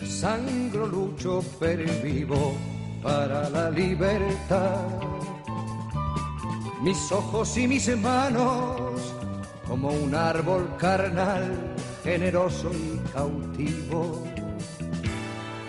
sangro 0.04 0.86
lucho 0.86 1.42
per 1.60 1.84
vivo 2.02 2.54
para 3.02 3.48
la 3.50 3.70
libertad. 3.70 4.86
Mis 6.82 7.12
ojos 7.12 7.56
y 7.56 7.68
mis 7.68 7.94
manos, 7.96 8.75
como 9.66 9.88
un 9.88 10.14
árbol 10.14 10.68
carnal, 10.78 11.74
generoso 12.04 12.70
y 12.72 12.98
cautivo, 13.12 14.24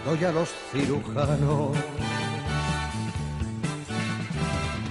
doy 0.05 0.23
a 0.23 0.31
los 0.31 0.49
cirujanos 0.71 1.75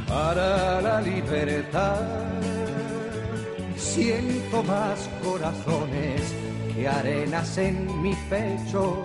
para 0.09 0.81
la 0.81 1.01
libertad. 1.01 2.01
Siento 3.77 4.63
más 4.65 5.09
corazones 5.23 6.23
que 6.75 6.89
arenas 6.89 7.59
en 7.59 8.03
mi 8.03 8.15
pecho. 8.29 9.03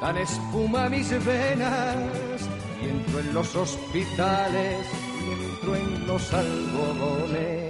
Dan 0.00 0.16
espuma 0.16 0.88
mis 0.88 1.10
venas 1.24 2.48
y 2.82 2.88
entro 2.88 3.20
en 3.20 3.34
los 3.34 3.54
hospitales 3.54 4.86
y 5.20 5.44
entro 5.44 5.76
en 5.76 6.06
los 6.06 6.32
algodones 6.32 7.69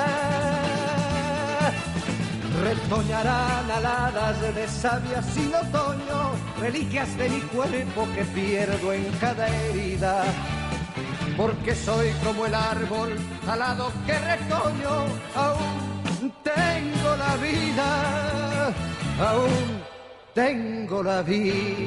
Retoñarán 2.61 3.71
aladas 3.71 4.39
de 4.53 4.67
savia 4.67 5.21
sin 5.23 5.51
otoño, 5.55 6.31
reliquias 6.59 7.17
de 7.17 7.29
mi 7.29 7.41
cuerpo 7.41 8.07
que 8.13 8.23
pierdo 8.23 8.93
en 8.93 9.05
cada 9.19 9.47
herida. 9.47 10.23
Porque 11.35 11.73
soy 11.73 12.11
como 12.23 12.45
el 12.45 12.53
árbol 12.53 13.17
alado 13.47 13.91
que 14.05 14.13
retoño, 14.13 15.05
aún 15.35 16.31
tengo 16.43 17.15
la 17.15 17.35
vida, 17.37 18.67
aún 19.19 19.81
tengo 20.35 21.01
la 21.01 21.23
vida. 21.23 21.81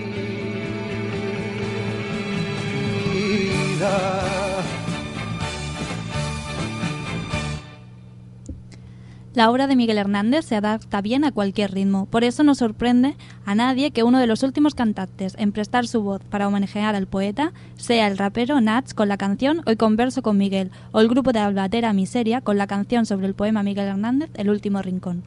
La 9.35 9.51
obra 9.51 9.67
de 9.67 9.75
Miguel 9.75 9.99
Hernández 9.99 10.45
se 10.45 10.55
adapta 10.55 11.01
bien 11.01 11.25
a 11.25 11.33
cualquier 11.33 11.73
ritmo, 11.73 12.07
por 12.07 12.23
eso 12.23 12.45
no 12.45 12.55
sorprende 12.55 13.17
a 13.45 13.57
nadie 13.57 13.91
que 13.91 14.05
uno 14.05 14.21
de 14.21 14.29
los 14.29 14.45
últimos 14.45 14.77
cantantes 14.77 15.35
en 15.37 15.51
prestar 15.51 15.89
su 15.89 16.03
voz 16.03 16.23
para 16.23 16.47
homenajear 16.47 16.95
al 16.95 17.09
poeta 17.09 17.53
sea 17.77 18.07
el 18.07 18.17
rapero 18.17 18.61
Nats 18.61 18.95
con 18.95 19.09
la 19.09 19.17
canción 19.17 19.63
Hoy 19.67 19.75
converso 19.75 20.23
con 20.23 20.39
Miguel 20.39 20.71
o 20.93 21.01
el 21.01 21.09
grupo 21.09 21.33
de 21.33 21.41
Albatera 21.41 21.93
Miseria 21.93 22.43
con 22.43 22.59
la 22.59 22.69
canción 22.69 23.07
sobre 23.07 23.27
el 23.27 23.35
poema 23.35 23.65
Miguel 23.65 23.89
Hernández 23.89 24.31
El 24.35 24.51
último 24.51 24.81
rincón. 24.83 25.25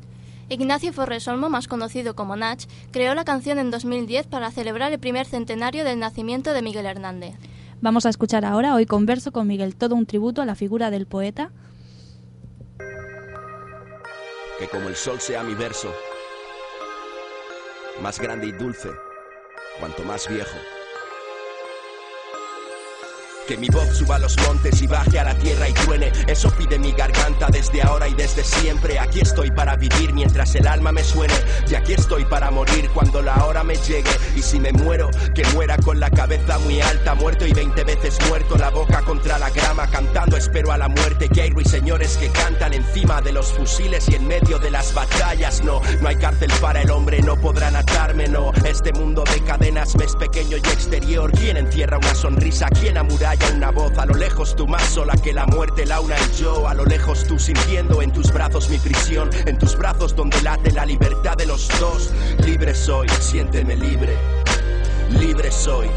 Ignacio 0.47 0.93
Forresolmo, 0.93 1.49
más 1.49 1.67
conocido 1.67 2.15
como 2.15 2.37
Nach, 2.37 2.63
creó 2.91 3.13
la 3.13 3.25
canción 3.25 3.59
en 3.59 3.71
2010 3.71 4.27
para 4.27 4.51
celebrar 4.51 4.93
el 4.93 4.99
primer 4.99 5.25
centenario 5.25 5.83
del 5.83 5.99
nacimiento 5.99 6.53
de 6.53 6.61
Miguel 6.61 6.85
Hernández. 6.85 7.35
Vamos 7.81 8.05
a 8.05 8.09
escuchar 8.09 8.45
ahora 8.45 8.73
Hoy 8.73 8.85
converso 8.85 9.33
con 9.33 9.47
Miguel, 9.47 9.75
todo 9.75 9.95
un 9.95 10.05
tributo 10.05 10.41
a 10.41 10.45
la 10.45 10.55
figura 10.55 10.91
del 10.91 11.07
poeta 11.07 11.51
que 14.57 14.67
como 14.67 14.89
el 14.89 14.95
sol 14.95 15.19
sea 15.19 15.43
mi 15.43 15.53
verso, 15.53 15.93
más 18.01 18.19
grande 18.19 18.47
y 18.47 18.51
dulce, 18.51 18.89
cuanto 19.79 20.03
más 20.03 20.27
viejo. 20.27 20.57
Que 23.47 23.55
mi 23.55 23.69
voz 23.69 23.95
suba 23.95 24.17
a 24.17 24.19
los 24.19 24.35
montes 24.45 24.81
y 24.81 24.87
baje 24.87 25.19
a 25.19 25.23
la 25.23 25.33
tierra 25.35 25.69
y 25.69 25.73
truene. 25.73 26.11
Eso 26.27 26.51
pide 26.51 26.77
mi 26.77 26.91
garganta 26.91 27.47
desde 27.49 27.81
ahora 27.81 28.09
y 28.09 28.13
desde 28.13 28.43
siempre. 28.43 28.99
Aquí 28.99 29.21
estoy 29.21 29.51
para 29.51 29.77
vivir 29.77 30.11
mientras 30.11 30.53
el 30.55 30.67
alma 30.67 30.91
me 30.91 31.01
suene. 31.01 31.33
Y 31.65 31.75
aquí 31.75 31.93
estoy 31.93 32.25
para 32.25 32.51
morir 32.51 32.89
cuando 32.93 33.21
la 33.21 33.45
hora 33.45 33.63
me 33.63 33.75
llegue. 33.75 34.11
Y 34.35 34.41
si 34.41 34.59
me 34.59 34.73
muero, 34.73 35.09
que 35.33 35.45
muera 35.53 35.77
con 35.77 35.97
la 35.97 36.09
cabeza 36.09 36.59
muy 36.59 36.81
alta. 36.81 37.15
Muerto 37.15 37.47
y 37.47 37.53
veinte 37.53 37.85
veces 37.85 38.17
muerto, 38.27 38.57
la 38.57 38.69
boca 38.69 39.01
contra 39.03 39.39
la 39.39 39.49
grama. 39.49 39.87
Cantando 39.89 40.35
espero 40.35 40.73
a 40.73 40.77
la 40.77 40.89
muerte. 40.89 41.29
Que 41.29 41.43
hay 41.43 41.49
ruiseñores 41.51 42.17
que 42.17 42.29
cantan 42.29 42.73
encima 42.73 43.21
de 43.21 43.31
los 43.31 43.53
fusiles 43.53 44.09
y 44.09 44.15
en 44.15 44.27
medio 44.27 44.59
de 44.59 44.71
las 44.71 44.93
batallas. 44.93 45.63
No, 45.63 45.81
no 46.01 46.09
hay 46.09 46.17
cárcel 46.17 46.51
para 46.59 46.81
el 46.81 46.91
hombre, 46.91 47.21
no 47.21 47.39
podrán 47.39 47.77
atarme, 47.77 48.27
no. 48.27 48.51
Este 48.65 48.91
mundo 48.91 49.23
de 49.23 49.41
cadenas 49.45 49.95
me 49.95 50.03
es 50.03 50.17
pequeño 50.17 50.57
y 50.57 50.67
exterior. 50.67 51.31
¿Quién 51.31 51.55
encierra 51.55 51.97
una 51.97 52.13
sonrisa? 52.13 52.67
¿Quién 52.77 52.97
amuralla? 52.97 53.36
Una 53.55 53.71
voz, 53.71 53.97
a 53.97 54.05
lo 54.05 54.13
lejos 54.13 54.55
tú 54.55 54.67
más 54.67 54.83
sola 54.83 55.13
que 55.15 55.33
la 55.33 55.45
muerte, 55.45 55.85
la 55.85 55.99
una 55.99 56.15
y 56.15 56.37
yo, 56.37 56.67
a 56.67 56.73
lo 56.73 56.85
lejos 56.85 57.23
tú 57.25 57.39
sintiendo 57.39 58.01
en 58.01 58.11
tus 58.11 58.31
brazos 58.31 58.69
mi 58.69 58.77
prisión, 58.77 59.29
en 59.45 59.57
tus 59.57 59.75
brazos 59.75 60.15
donde 60.15 60.41
late 60.41 60.71
la 60.71 60.85
libertad 60.85 61.35
de 61.37 61.45
los 61.45 61.67
dos. 61.79 62.11
Libre 62.45 62.73
soy, 62.75 63.07
siénteme 63.19 63.75
libre, 63.75 64.15
libre 65.19 65.51
soy, 65.51 65.89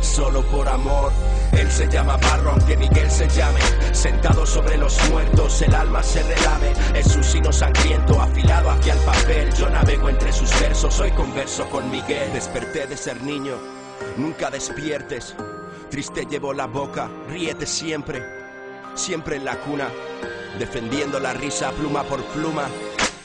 solo 0.00 0.42
por 0.42 0.68
amor. 0.68 1.12
Él 1.52 1.70
se 1.70 1.88
llama 1.88 2.16
Barro, 2.18 2.52
aunque 2.52 2.76
Miguel 2.76 3.10
se 3.10 3.28
llame. 3.28 3.60
Sentado 3.92 4.46
sobre 4.46 4.76
los 4.76 4.96
muertos, 5.10 5.60
el 5.62 5.74
alma 5.74 6.02
se 6.02 6.22
relame. 6.22 6.72
Es 6.94 7.10
su 7.10 7.22
sino 7.22 7.52
sangriento, 7.52 8.20
afilado 8.20 8.70
hacia 8.70 8.92
el 8.92 9.00
papel. 9.00 9.52
Yo 9.54 9.68
navego 9.68 10.08
entre 10.08 10.32
sus 10.32 10.50
versos, 10.60 11.00
hoy 11.00 11.10
converso 11.12 11.68
con 11.68 11.90
Miguel. 11.90 12.32
Desperté 12.32 12.86
de 12.86 12.96
ser 12.96 13.20
niño, 13.22 13.56
nunca 14.16 14.50
despiertes. 14.50 15.34
Triste 15.90 16.26
llevo 16.26 16.52
la 16.52 16.66
boca, 16.66 17.08
ríete 17.30 17.64
siempre, 17.64 18.22
siempre 18.94 19.36
en 19.36 19.44
la 19.46 19.56
cuna, 19.60 19.88
defendiendo 20.58 21.18
la 21.18 21.32
risa 21.32 21.72
pluma 21.72 22.02
por 22.02 22.22
pluma. 22.24 22.68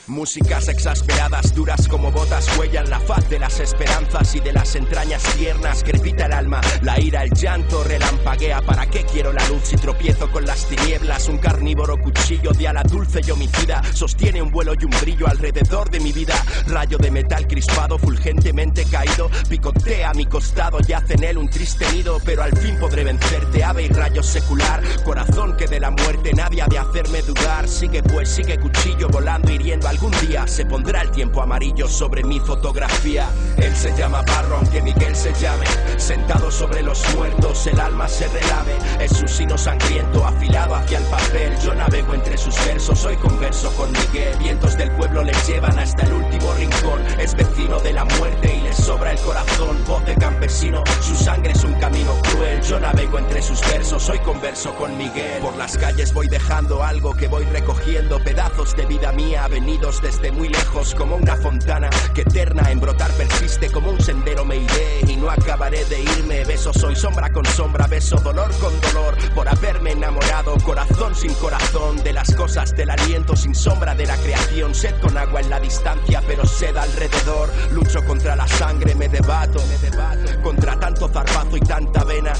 Músicas 0.06 0.68
exasperadas, 0.68 1.54
duras 1.54 1.88
como 1.88 2.12
botas, 2.12 2.58
huellan 2.58 2.90
la 2.90 3.00
faz 3.00 3.26
de 3.30 3.38
las 3.38 3.58
esperanzas 3.58 4.34
y 4.34 4.40
de 4.40 4.52
las 4.52 4.74
entrañas 4.74 5.22
tiernas. 5.34 5.82
Crepita 5.82 6.26
el 6.26 6.32
alma, 6.34 6.60
la 6.82 7.00
ira, 7.00 7.22
el 7.22 7.30
llanto 7.30 7.82
relampaguea. 7.82 8.60
¿Para 8.60 8.84
qué 8.86 9.06
quiero 9.10 9.32
la 9.32 9.48
luz 9.48 9.62
si 9.64 9.76
tropiezo 9.76 10.30
con 10.30 10.44
las 10.44 10.66
tinieblas? 10.66 11.26
Un 11.28 11.38
carnívoro 11.38 11.98
cuchillo 11.98 12.52
de 12.52 12.68
ala 12.68 12.82
dulce 12.82 13.22
y 13.26 13.30
homicida 13.30 13.82
sostiene 13.94 14.42
un 14.42 14.50
vuelo 14.50 14.74
y 14.78 14.84
un 14.84 14.90
brillo 15.00 15.26
alrededor 15.26 15.88
de 15.88 16.00
mi 16.00 16.12
vida. 16.12 16.34
Rayo 16.66 16.98
de 16.98 17.10
metal 17.10 17.46
crispado, 17.46 17.98
fulgentemente 17.98 18.84
caído, 18.84 19.30
picotea 19.48 20.12
mi 20.12 20.26
costado, 20.26 20.80
yace 20.80 21.14
en 21.14 21.24
él 21.24 21.38
un 21.38 21.48
triste 21.48 21.90
nido. 21.92 22.20
Pero 22.26 22.42
al 22.42 22.54
fin 22.58 22.76
podré 22.78 23.04
vencerte, 23.04 23.64
ave 23.64 23.84
y 23.84 23.88
rayo 23.88 24.22
secular. 24.22 24.82
Corazón 25.02 25.56
que 25.56 25.66
de 25.66 25.80
la 25.80 25.90
muerte 25.90 26.34
nadie 26.34 26.60
ha 26.60 26.66
de 26.66 26.78
hacerme 26.78 27.22
dudar. 27.22 27.66
Sigue 27.66 28.02
pues, 28.02 28.28
sigue 28.28 28.58
cuchillo 28.58 29.08
volando, 29.08 29.50
hiriendo 29.50 29.88
a 29.88 29.93
Algún 29.94 30.10
día 30.26 30.44
se 30.48 30.66
pondrá 30.66 31.02
el 31.02 31.12
tiempo 31.12 31.40
amarillo 31.40 31.86
sobre 31.86 32.24
mi 32.24 32.40
fotografía. 32.40 33.28
Él 33.58 33.76
se 33.76 33.96
llama 33.96 34.22
Barro, 34.22 34.56
aunque 34.56 34.82
Miguel 34.82 35.14
se 35.14 35.32
llame. 35.34 35.66
Sentado 35.98 36.50
sobre 36.50 36.82
los 36.82 37.00
muertos, 37.14 37.64
el 37.68 37.78
alma 37.78 38.08
se 38.08 38.26
relame. 38.26 38.72
Es 38.98 39.12
su 39.12 39.28
sino 39.28 39.56
sangriento, 39.56 40.26
afilado 40.26 40.74
hacia 40.74 40.98
el 40.98 41.04
papel. 41.04 41.56
Yo 41.60 41.76
navego 41.76 42.12
entre 42.12 42.36
sus 42.36 42.56
versos, 42.66 43.04
hoy 43.04 43.16
converso 43.18 43.70
con 43.76 43.92
Miguel. 43.92 44.36
Vientos 44.38 44.76
del 44.76 44.90
pueblo 44.96 45.22
le 45.22 45.32
llevan 45.46 45.78
hasta 45.78 46.02
el 46.06 46.14
último 46.14 46.52
rincón. 46.54 47.00
Es 47.20 47.36
vecino 47.36 47.78
de 47.78 47.92
la 47.92 48.04
muerte 48.04 48.52
y 48.52 48.62
le 48.62 48.72
sobra 48.72 49.12
el 49.12 49.18
corazón. 49.20 49.78
Voz 49.86 50.04
de 50.06 50.16
campesino, 50.16 50.82
su 51.02 51.14
sangre 51.14 51.52
es 51.52 51.62
un 51.62 51.74
camino 51.74 52.20
cruel. 52.32 52.60
Yo 52.62 52.80
navego 52.80 53.20
entre 53.20 53.40
sus 53.40 53.60
versos, 53.60 54.08
hoy 54.10 54.18
converso 54.18 54.74
con 54.74 54.98
Miguel. 54.98 55.40
Por 55.40 55.56
las 55.56 55.78
calles 55.78 56.12
voy 56.12 56.26
dejando 56.26 56.82
algo 56.82 57.14
que 57.14 57.28
voy 57.28 57.44
recogiendo, 57.44 58.18
pedazos 58.18 58.74
de 58.74 58.86
vida 58.86 59.12
mía 59.12 59.46
desde 59.84 60.32
muy 60.32 60.48
lejos, 60.48 60.94
como 60.94 61.16
una 61.16 61.36
fontana 61.36 61.90
que 62.14 62.22
eterna 62.22 62.70
en 62.70 62.80
brotar 62.80 63.10
persiste, 63.12 63.68
como 63.70 63.90
un 63.90 64.00
sendero 64.00 64.42
me 64.42 64.56
iré 64.56 65.00
y 65.06 65.16
no 65.16 65.28
acabaré 65.28 65.84
de 65.84 66.00
irme. 66.00 66.42
Beso 66.44 66.72
soy 66.72 66.96
sombra 66.96 67.30
con 67.30 67.44
sombra, 67.44 67.86
beso 67.86 68.16
dolor 68.16 68.50
con 68.60 68.72
dolor, 68.80 69.14
por 69.34 69.46
haberme 69.46 69.92
enamorado, 69.92 70.56
corazón 70.64 71.14
sin 71.14 71.34
corazón, 71.34 72.02
de 72.02 72.14
las 72.14 72.34
cosas 72.34 72.74
del 72.74 72.88
aliento 72.88 73.36
sin 73.36 73.54
sombra 73.54 73.94
de 73.94 74.06
la 74.06 74.16
creación, 74.16 74.74
sed 74.74 74.98
con 75.02 75.18
agua 75.18 75.40
en 75.40 75.50
la 75.50 75.60
distancia, 75.60 76.22
pero 76.26 76.46
sed 76.46 76.74
alrededor, 76.76 77.50
lucho 77.70 78.02
contra 78.06 78.34
la 78.34 78.48
sangre, 78.48 78.94
me 78.94 79.10
debato, 79.10 79.62
me 79.66 79.90
debato. 79.90 80.42
Contra 80.42 80.80
tanto 80.80 81.08
zarpazo 81.08 81.58
y 81.58 81.60
tanta 81.60 82.04
vena, 82.04 82.32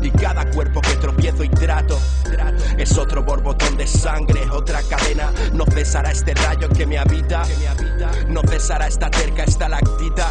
y 0.00 0.10
cada 0.12 0.50
cuerpo 0.50 0.80
que 0.80 0.96
tropiezo 0.96 1.44
y 1.44 1.50
trato, 1.50 1.98
es 2.84 2.98
otro 2.98 3.22
borbotón 3.22 3.78
de 3.78 3.86
sangre, 3.86 4.42
otra 4.50 4.82
cadena, 4.82 5.32
no 5.54 5.64
cesará 5.64 6.10
este 6.10 6.34
rayo 6.34 6.68
que 6.68 6.84
me 6.84 6.98
habita, 6.98 7.42
no 8.28 8.42
cesará 8.42 8.86
esta 8.86 9.08
cerca, 9.10 9.44
esta 9.44 9.70
lactita. 9.70 10.28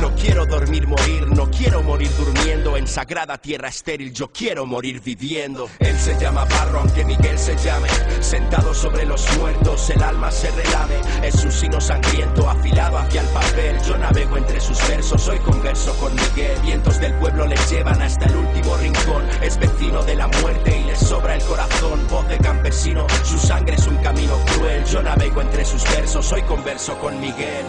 No 0.00 0.14
quiero 0.14 0.46
dormir, 0.46 0.86
morir, 0.86 1.28
no 1.28 1.50
quiero 1.50 1.82
morir 1.82 2.10
durmiendo 2.16 2.76
en 2.76 2.86
sagrada 2.86 3.38
tierra 3.38 3.68
estéril, 3.68 4.12
yo 4.12 4.32
quiero 4.32 4.66
morir 4.66 5.00
viviendo. 5.00 5.68
Él 5.78 5.98
se 5.98 6.18
llama 6.18 6.44
Barro, 6.44 6.80
aunque 6.80 7.04
Miguel 7.04 7.38
se 7.38 7.56
llame. 7.56 7.88
Sentado 8.20 8.74
sobre 8.74 9.04
los 9.04 9.24
muertos, 9.38 9.90
el 9.90 10.02
alma 10.02 10.30
se 10.30 10.50
relame. 10.50 10.94
Es 11.22 11.44
un 11.44 11.52
sino 11.52 11.80
sangriento, 11.80 12.48
afilado 12.48 12.98
hacia 12.98 13.20
el 13.20 13.28
papel. 13.28 13.80
Yo 13.86 13.98
navego 13.98 14.36
entre 14.36 14.60
sus 14.60 14.78
versos, 14.88 15.22
soy 15.22 15.38
converso 15.38 15.94
con 15.98 16.14
Miguel. 16.14 16.58
Vientos 16.62 16.98
del 16.98 17.14
pueblo 17.14 17.46
le 17.46 17.56
llevan 17.70 18.00
hasta 18.02 18.26
el 18.26 18.36
último 18.36 18.76
rincón. 18.76 19.28
Es 19.42 19.58
vecino 19.58 20.02
de 20.04 20.16
la 20.16 20.28
muerte 20.28 20.80
y 20.80 20.84
le 20.84 20.96
sobra 20.96 21.34
el 21.34 21.42
corazón. 21.44 22.06
Voz 22.08 22.28
de 22.28 22.38
campesino, 22.38 23.06
su 23.24 23.38
sangre 23.38 23.76
es 23.76 23.86
un 23.86 23.96
camino 23.96 24.36
cruel. 24.56 24.84
Yo 24.86 25.02
navego 25.02 25.42
entre 25.42 25.64
sus 25.64 25.84
versos, 25.84 26.26
soy 26.26 26.42
converso 26.42 26.98
con 26.98 27.20
Miguel. 27.20 27.66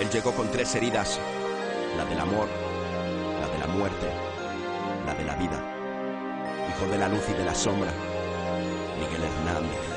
Él 0.00 0.08
llegó 0.10 0.32
con 0.32 0.50
tres 0.50 0.74
heridas, 0.74 1.20
la 1.96 2.04
del 2.04 2.20
amor, 2.20 2.48
la 3.40 3.48
de 3.48 3.58
la 3.58 3.66
muerte, 3.66 4.06
la 5.06 5.14
de 5.14 5.24
la 5.24 5.36
vida. 5.36 5.60
Hijo 6.68 6.90
de 6.90 6.98
la 6.98 7.08
luz 7.08 7.22
y 7.28 7.32
de 7.32 7.44
la 7.44 7.54
sombra, 7.54 7.92
Miguel 8.98 9.22
Hernández. 9.24 9.90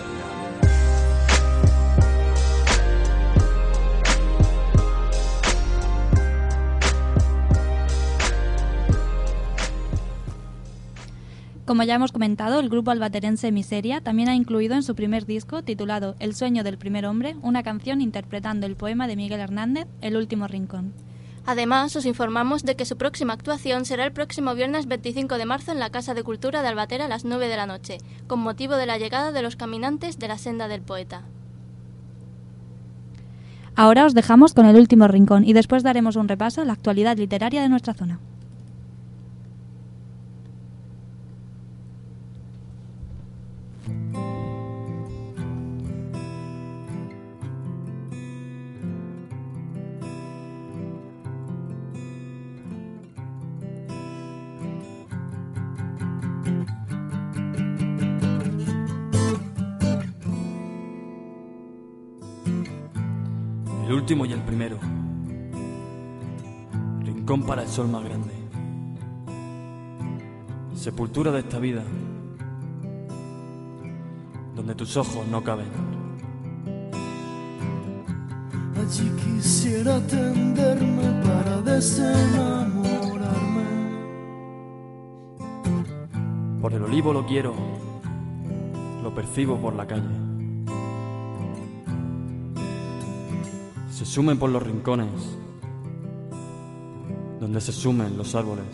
Como 11.65 11.83
ya 11.83 11.95
hemos 11.95 12.11
comentado, 12.11 12.59
el 12.59 12.69
grupo 12.69 12.91
albaterense 12.91 13.51
Miseria 13.51 14.01
también 14.01 14.29
ha 14.29 14.35
incluido 14.35 14.75
en 14.75 14.83
su 14.83 14.95
primer 14.95 15.25
disco, 15.25 15.63
titulado 15.63 16.15
El 16.19 16.35
sueño 16.35 16.63
del 16.63 16.77
primer 16.77 17.05
hombre, 17.05 17.35
una 17.41 17.63
canción 17.63 18.01
interpretando 18.01 18.67
el 18.67 18.75
poema 18.75 19.07
de 19.07 19.15
Miguel 19.15 19.39
Hernández, 19.39 19.87
El 20.01 20.17
último 20.17 20.47
rincón. 20.47 20.93
Además, 21.45 21.95
os 21.95 22.05
informamos 22.05 22.63
de 22.63 22.75
que 22.75 22.85
su 22.85 22.95
próxima 22.97 23.33
actuación 23.33 23.83
será 23.83 24.05
el 24.05 24.13
próximo 24.13 24.55
viernes 24.55 24.87
25 24.87 25.37
de 25.37 25.45
marzo 25.45 25.73
en 25.73 25.79
la 25.79 25.89
Casa 25.89 26.13
de 26.13 26.23
Cultura 26.23 26.61
de 26.61 26.69
Albatera 26.69 27.05
a 27.05 27.09
las 27.09 27.25
9 27.25 27.49
de 27.49 27.57
la 27.57 27.65
noche, 27.65 27.97
con 28.27 28.39
motivo 28.39 28.75
de 28.75 28.85
la 28.85 28.97
llegada 28.97 29.33
de 29.33 29.41
los 29.41 29.57
caminantes 29.57 30.17
de 30.19 30.29
la 30.29 30.37
senda 30.37 30.69
del 30.69 30.81
poeta. 30.81 31.23
Ahora 33.75 34.05
os 34.05 34.13
dejamos 34.13 34.53
con 34.53 34.65
el 34.67 34.77
último 34.77 35.07
rincón 35.07 35.43
y 35.43 35.53
después 35.53 35.83
daremos 35.83 36.15
un 36.15 36.29
repaso 36.29 36.61
a 36.61 36.65
la 36.65 36.73
actualidad 36.73 37.17
literaria 37.17 37.61
de 37.61 37.69
nuestra 37.69 37.93
zona. 37.93 38.19
Último 64.03 64.25
y 64.25 64.33
el 64.33 64.41
primero. 64.41 64.77
Rincón 66.99 67.43
para 67.43 67.61
el 67.61 67.69
sol 67.69 67.87
más 67.87 68.03
grande. 68.03 68.33
Sepultura 70.75 71.31
de 71.31 71.39
esta 71.39 71.57
vida. 71.57 71.83
Donde 74.57 74.75
tus 74.75 74.97
ojos 74.97 75.25
no 75.27 75.41
caben. 75.41 75.67
Allí 78.75 79.09
quisiera 79.23 80.05
tenderme 80.05 81.23
para 81.23 81.61
desenamorarme. 81.61 83.63
Por 86.61 86.73
el 86.73 86.83
olivo 86.83 87.13
lo 87.13 87.25
quiero. 87.25 87.53
Lo 89.01 89.15
percibo 89.15 89.61
por 89.61 89.75
la 89.75 89.87
calle. 89.87 90.32
Se 94.03 94.15
sumen 94.15 94.37
por 94.37 94.49
los 94.49 94.61
rincones. 94.61 95.07
Donde 97.39 97.61
se 97.61 97.71
sumen 97.71 98.17
los 98.17 98.35
árboles. 98.35 98.65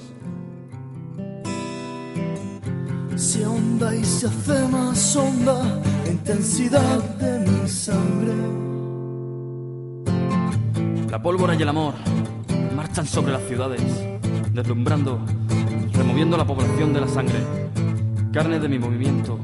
Se 3.16 3.46
ahonda 3.46 3.96
y 3.96 4.04
se 4.04 4.26
hace 4.26 4.68
más 4.70 5.16
honda 5.16 5.82
la 6.04 6.10
intensidad 6.10 7.04
de 7.20 7.48
mi 7.48 7.70
sangre. 7.70 8.34
La 11.12 11.22
pólvora 11.22 11.54
y 11.54 11.62
el 11.62 11.70
amor 11.70 11.94
marchan 12.76 13.06
sobre 13.06 13.34
las 13.34 13.44
ciudades, 13.44 13.84
deslumbrando, 14.52 15.20
removiendo 15.94 16.38
la 16.38 16.48
población 16.48 16.92
de 16.92 17.02
la 17.02 17.08
sangre, 17.08 17.46
carne 18.34 18.60
de 18.60 18.68
mi 18.68 18.80
movimiento, 18.80 19.38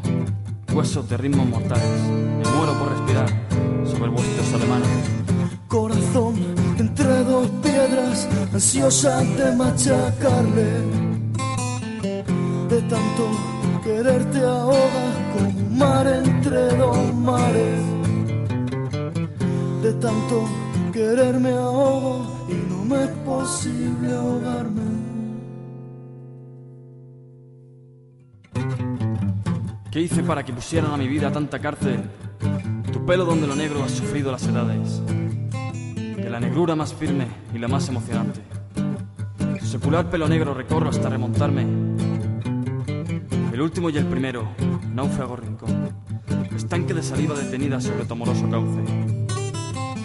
huesos 0.74 1.08
de 1.08 1.17
ritmos 1.17 1.48
mortales. 1.48 2.10
Me 2.10 2.43
muero 2.58 2.74
por 2.80 2.89
respirar 2.89 3.30
sobre 3.86 4.10
vuestros 4.10 4.52
alemanes. 4.56 4.85
Ansiosa 8.55 9.21
de 9.21 9.53
machacarle. 9.53 10.71
De 12.69 12.81
tanto 12.93 13.23
quererte 13.83 14.39
ahoga 14.39 15.07
como 15.33 15.49
un 15.49 15.77
mar 15.77 16.07
entre 16.07 16.77
dos 16.77 17.13
mares. 17.15 17.81
De 19.83 19.93
tanto 20.05 20.47
quererme 20.93 21.51
ahogo 21.51 22.47
y 22.47 22.55
no 22.69 22.85
me 22.85 23.03
es 23.03 23.09
posible 23.25 24.13
ahogarme. 24.13 24.83
¿Qué 29.91 30.01
hice 30.01 30.23
para 30.23 30.43
que 30.45 30.53
pusieran 30.53 30.91
a 30.93 30.97
mi 30.97 31.09
vida 31.09 31.29
tanta 31.29 31.59
cárcel? 31.59 32.09
Tu 32.91 33.05
pelo 33.05 33.25
donde 33.25 33.47
lo 33.47 33.55
negro 33.55 33.83
ha 33.83 33.89
sufrido 33.89 34.31
las 34.31 34.47
edades. 34.47 35.01
De 36.25 36.31
la 36.31 36.39
negrura 36.39 36.75
más 36.75 36.91
firme 36.91 37.27
y 37.53 37.59
la 37.59 37.67
más 37.67 37.88
emocionante. 37.88 38.41
Secular 39.61 40.09
pelo 40.09 40.27
negro 40.27 40.55
recorro 40.55 40.89
hasta 40.89 41.07
remontarme. 41.07 41.67
El 43.53 43.61
último 43.61 43.91
y 43.91 43.97
el 43.97 44.07
primero, 44.07 44.49
náufrago 44.91 45.35
rincón. 45.35 45.91
Estanque 46.55 46.95
de 46.95 47.03
saliva 47.03 47.35
detenida 47.35 47.79
sobre 47.79 48.05
tu 48.05 48.13
amoroso 48.13 48.49
cauce. 48.49 48.81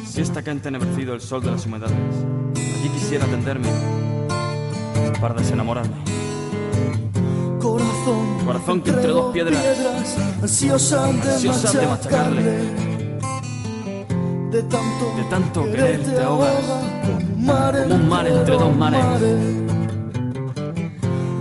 Siesta 0.04 0.42
que 0.42 0.50
ha 0.50 0.52
entenebrecido 0.52 1.14
el 1.14 1.22
sol 1.22 1.40
de 1.40 1.52
las 1.52 1.64
humedades. 1.64 1.96
Allí 2.54 2.90
quisiera 2.90 3.24
tenderme 3.24 3.68
para 5.22 5.36
desenamorarme. 5.36 5.96
Corazón, 7.60 8.44
Corazón 8.44 8.82
que 8.82 8.90
entre 8.90 9.08
dos 9.08 9.32
piedras, 9.32 10.18
ansiosa 10.42 11.06
de 11.06 11.32
ansiosa 11.32 11.80
de 11.80 11.86
machacarle. 11.86 12.89
De 14.50 14.62
tanto, 14.64 15.14
De 15.16 15.22
tanto 15.30 15.64
querer 15.64 16.02
te 16.02 16.20
ahogas, 16.20 16.54
como 17.06 17.18
un 17.18 17.46
mar, 17.46 17.82
como 17.84 17.94
un 17.94 18.08
mar 18.08 18.26
entre 18.26 18.54
dos 18.56 18.76
mares. 18.76 19.20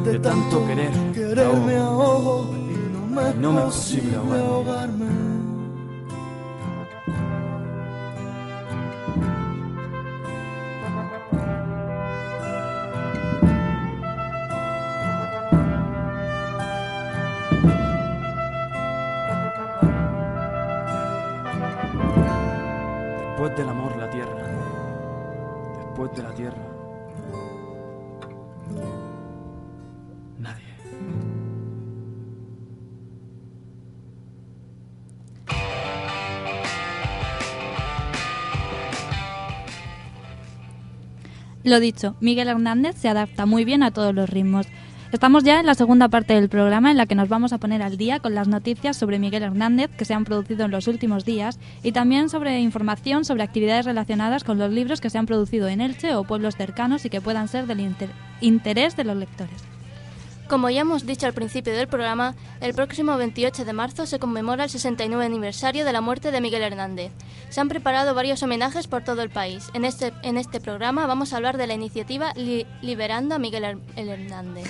De, 0.04 0.20
tanto 0.20 0.68
querer 0.68 0.92
te 1.14 1.78
ahogo. 1.78 2.54
no 3.40 3.52
me, 3.52 3.60
es 3.60 3.66
posible 3.66 4.16
ahogarme. 4.16 4.79
Lo 41.70 41.80
dicho, 41.80 42.16
Miguel 42.20 42.48
Hernández 42.48 42.96
se 42.98 43.10
adapta 43.10 43.46
muy 43.46 43.64
bien 43.64 43.84
a 43.84 43.92
todos 43.92 44.12
los 44.16 44.28
ritmos. 44.28 44.66
Estamos 45.12 45.44
ya 45.44 45.60
en 45.60 45.68
la 45.68 45.76
segunda 45.76 46.10
parte 46.10 46.34
del 46.34 46.50
programa 46.50 46.90
en 46.90 46.98
la 46.98 47.06
que 47.06 47.14
nos 47.14 47.30
vamos 47.30 47.54
a 47.54 47.60
poner 47.60 47.84
al 47.84 47.96
día 47.96 48.20
con 48.20 48.34
las 48.34 48.48
noticias 48.48 48.98
sobre 48.98 49.20
Miguel 49.20 49.44
Hernández 49.44 49.92
que 49.96 50.04
se 50.04 50.16
han 50.16 50.26
producido 50.26 50.66
en 50.66 50.72
los 50.72 50.88
últimos 50.88 51.26
días 51.26 51.60
y 51.84 51.92
también 51.92 52.30
sobre 52.30 52.60
información 52.60 53.24
sobre 53.24 53.44
actividades 53.44 53.86
relacionadas 53.86 54.44
con 54.44 54.58
los 54.58 54.72
libros 54.72 55.00
que 55.00 55.12
se 55.12 55.20
han 55.20 55.28
producido 55.28 55.68
en 55.68 55.82
Elche 55.82 56.16
o 56.16 56.24
pueblos 56.24 56.56
cercanos 56.56 57.06
y 57.06 57.12
que 57.12 57.22
puedan 57.22 57.48
ser 57.48 57.68
del 57.68 57.82
inter- 57.82 58.10
interés 58.42 58.96
de 58.96 59.04
los 59.04 59.16
lectores. 59.16 59.69
Como 60.50 60.70
ya 60.72 60.82
hemos 60.82 61.06
dicho 61.06 61.28
al 61.28 61.34
principio 61.34 61.74
del 61.76 61.88
programa, 61.88 62.34
el 62.60 62.74
próximo 62.74 63.16
28 63.18 63.66
de 63.66 63.74
marzo 63.74 64.08
se 64.08 64.18
conmemora 64.18 64.64
el 64.64 64.70
69 64.72 65.24
aniversario 65.24 65.86
de 65.86 65.94
la 65.94 66.02
muerte 66.02 66.32
de 66.32 66.42
Miguel 66.42 66.64
Hernández. 66.64 67.12
Se 67.50 67.62
han 67.62 67.70
preparado 67.70 68.16
varios 68.16 68.42
homenajes 68.42 68.88
por 68.88 69.04
todo 69.04 69.22
el 69.22 69.30
país. 69.30 69.68
En 69.76 69.86
este, 69.86 70.12
en 70.24 70.38
este 70.38 70.60
programa 70.60 71.06
vamos 71.06 71.32
a 71.34 71.36
hablar 71.38 71.58
de 71.58 71.68
la 71.68 71.76
iniciativa 71.76 72.34
Li- 72.36 72.66
Liberando 72.82 73.36
a 73.36 73.40
Miguel 73.40 73.64
Her- 73.64 73.80
el 73.96 74.10
Hernández. 74.10 74.66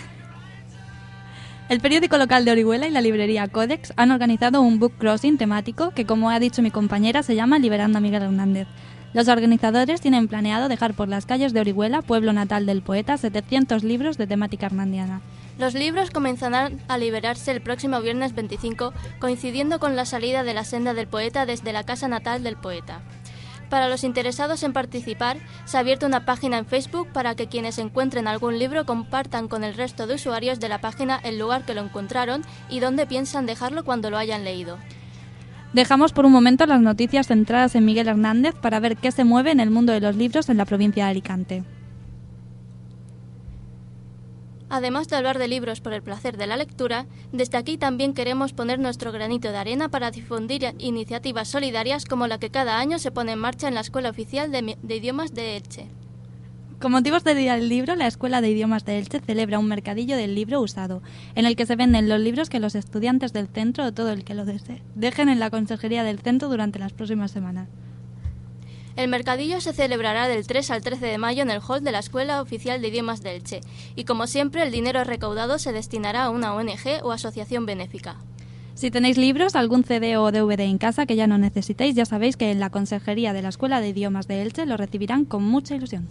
El 1.69 1.79
periódico 1.79 2.17
local 2.17 2.43
de 2.43 2.51
Orihuela 2.51 2.87
y 2.87 2.91
la 2.91 2.99
librería 2.99 3.47
Codex 3.47 3.93
han 3.95 4.11
organizado 4.11 4.59
un 4.61 4.79
book 4.79 4.93
crossing 4.97 5.37
temático 5.37 5.91
que, 5.91 6.05
como 6.05 6.29
ha 6.29 6.39
dicho 6.39 6.61
mi 6.61 6.71
compañera, 6.71 7.23
se 7.23 7.35
llama 7.35 7.57
Liberando 7.57 7.99
a 7.99 8.01
Miguel 8.01 8.23
Hernández. 8.23 8.67
Los 9.13 9.29
organizadores 9.29 10.01
tienen 10.01 10.27
planeado 10.27 10.67
dejar 10.67 10.93
por 10.93 11.07
las 11.07 11.25
calles 11.25 11.53
de 11.53 11.61
Orihuela, 11.61 12.01
pueblo 12.01 12.33
natal 12.33 12.65
del 12.65 12.81
poeta, 12.81 13.17
700 13.17 13.83
libros 13.83 14.17
de 14.17 14.27
temática 14.27 14.65
hernandiana. 14.65 15.21
Los 15.59 15.73
libros 15.73 16.09
comenzarán 16.09 16.79
a 16.87 16.97
liberarse 16.97 17.51
el 17.51 17.59
próximo 17.59 17.99
viernes 17.99 18.33
25, 18.33 18.93
coincidiendo 19.19 19.77
con 19.77 19.97
la 19.97 20.05
salida 20.05 20.43
de 20.43 20.53
la 20.53 20.63
senda 20.63 20.93
del 20.93 21.07
poeta 21.07 21.45
desde 21.45 21.73
la 21.73 21.83
casa 21.83 22.07
natal 22.07 22.43
del 22.43 22.55
poeta. 22.55 23.01
Para 23.69 23.89
los 23.89 24.05
interesados 24.05 24.63
en 24.63 24.71
participar, 24.71 25.37
se 25.65 25.75
ha 25.75 25.81
abierto 25.81 26.05
una 26.05 26.23
página 26.23 26.57
en 26.57 26.65
Facebook 26.65 27.09
para 27.11 27.35
que 27.35 27.47
quienes 27.47 27.77
encuentren 27.77 28.25
algún 28.25 28.57
libro 28.57 28.85
compartan 28.85 29.49
con 29.49 29.65
el 29.65 29.73
resto 29.73 30.07
de 30.07 30.15
usuarios 30.15 30.61
de 30.61 30.69
la 30.69 30.79
página 30.79 31.19
el 31.25 31.37
lugar 31.37 31.65
que 31.65 31.73
lo 31.73 31.81
encontraron 31.81 32.41
y 32.69 32.79
dónde 32.79 33.05
piensan 33.05 33.45
dejarlo 33.45 33.83
cuando 33.83 34.09
lo 34.09 34.17
hayan 34.17 34.45
leído. 34.45 34.77
Dejamos 35.73 36.13
por 36.13 36.25
un 36.25 36.31
momento 36.31 36.65
las 36.67 36.79
noticias 36.79 37.27
centradas 37.27 37.75
en 37.75 37.83
Miguel 37.83 38.07
Hernández 38.07 38.55
para 38.55 38.79
ver 38.79 38.95
qué 38.95 39.11
se 39.11 39.25
mueve 39.25 39.51
en 39.51 39.59
el 39.59 39.71
mundo 39.71 39.91
de 39.91 39.99
los 39.99 40.15
libros 40.15 40.47
en 40.47 40.55
la 40.55 40.65
provincia 40.65 41.03
de 41.03 41.11
Alicante. 41.11 41.63
Además 44.69 45.07
de 45.07 45.15
hablar 45.15 45.39
de 45.39 45.47
libros 45.47 45.81
por 45.81 45.93
el 45.93 46.03
placer 46.03 46.37
de 46.37 46.45
la 46.45 46.55
lectura, 46.55 47.07
desde 47.31 47.57
aquí 47.57 47.77
también 47.77 48.13
queremos 48.13 48.53
poner 48.53 48.79
nuestro 48.79 49.11
granito 49.11 49.51
de 49.51 49.57
arena 49.57 49.89
para 49.89 50.11
difundir 50.11 50.75
iniciativas 50.77 51.47
solidarias 51.47 52.05
como 52.05 52.27
la 52.27 52.39
que 52.39 52.51
cada 52.51 52.77
año 52.77 52.99
se 52.99 53.11
pone 53.11 53.31
en 53.31 53.39
marcha 53.39 53.67
en 53.67 53.73
la 53.73 53.81
Escuela 53.81 54.11
Oficial 54.11 54.51
de, 54.51 54.77
Idiomas 54.87 55.33
de 55.33 55.57
Elche. 55.57 55.87
Con 56.79 56.91
motivos 56.91 57.23
del 57.23 57.37
Día 57.37 57.55
del 57.55 57.67
Libro, 57.67 57.95
la 57.95 58.07
Escuela 58.07 58.41
de 58.41 58.51
Idiomas 58.51 58.85
de 58.85 58.99
Elche 58.99 59.19
celebra 59.19 59.59
un 59.59 59.67
mercadillo 59.67 60.15
del 60.15 60.35
libro 60.35 60.61
usado, 60.61 61.01
en 61.33 61.45
el 61.45 61.55
que 61.55 61.65
se 61.65 61.75
venden 61.75 62.07
los 62.07 62.19
libros 62.19 62.49
que 62.49 62.59
los 62.59 62.75
estudiantes 62.75 63.33
del 63.33 63.47
centro 63.47 63.85
o 63.85 63.91
todo 63.91 64.11
el 64.11 64.23
que 64.23 64.35
lo 64.35 64.45
desee 64.45 64.83
dejen 64.95 65.29
en 65.29 65.39
la 65.39 65.49
consejería 65.49 66.03
del 66.03 66.19
centro 66.19 66.47
durante 66.47 66.79
las 66.79 66.93
próximas 66.93 67.31
semanas. 67.31 67.67
El 68.99 69.07
mercadillo 69.07 69.61
se 69.61 69.71
celebrará 69.71 70.27
del 70.27 70.45
3 70.45 70.71
al 70.71 70.81
13 70.81 71.05
de 71.05 71.17
mayo 71.17 71.41
en 71.41 71.49
el 71.49 71.61
hall 71.65 71.81
de 71.81 71.93
la 71.93 71.99
Escuela 71.99 72.41
Oficial 72.41 72.81
de 72.81 72.89
Idiomas 72.89 73.23
de 73.23 73.37
Elche 73.37 73.61
y 73.95 74.03
como 74.03 74.27
siempre 74.27 74.61
el 74.61 74.71
dinero 74.73 75.05
recaudado 75.05 75.57
se 75.57 75.71
destinará 75.71 76.25
a 76.25 76.29
una 76.29 76.53
ONG 76.53 77.01
o 77.03 77.13
asociación 77.13 77.65
benéfica. 77.65 78.17
Si 78.75 78.91
tenéis 78.91 79.17
libros, 79.17 79.55
algún 79.55 79.85
CD 79.85 80.17
o 80.17 80.33
DVD 80.33 80.59
en 80.63 80.77
casa 80.77 81.05
que 81.05 81.15
ya 81.15 81.27
no 81.27 81.37
necesitéis, 81.37 81.95
ya 81.95 82.03
sabéis 82.03 82.35
que 82.35 82.51
en 82.51 82.59
la 82.59 82.71
consejería 82.71 83.31
de 83.31 83.41
la 83.41 83.47
Escuela 83.47 83.79
de 83.79 83.87
Idiomas 83.87 84.27
de 84.27 84.41
Elche 84.41 84.65
lo 84.65 84.75
recibirán 84.75 85.23
con 85.23 85.45
mucha 85.45 85.75
ilusión. 85.75 86.09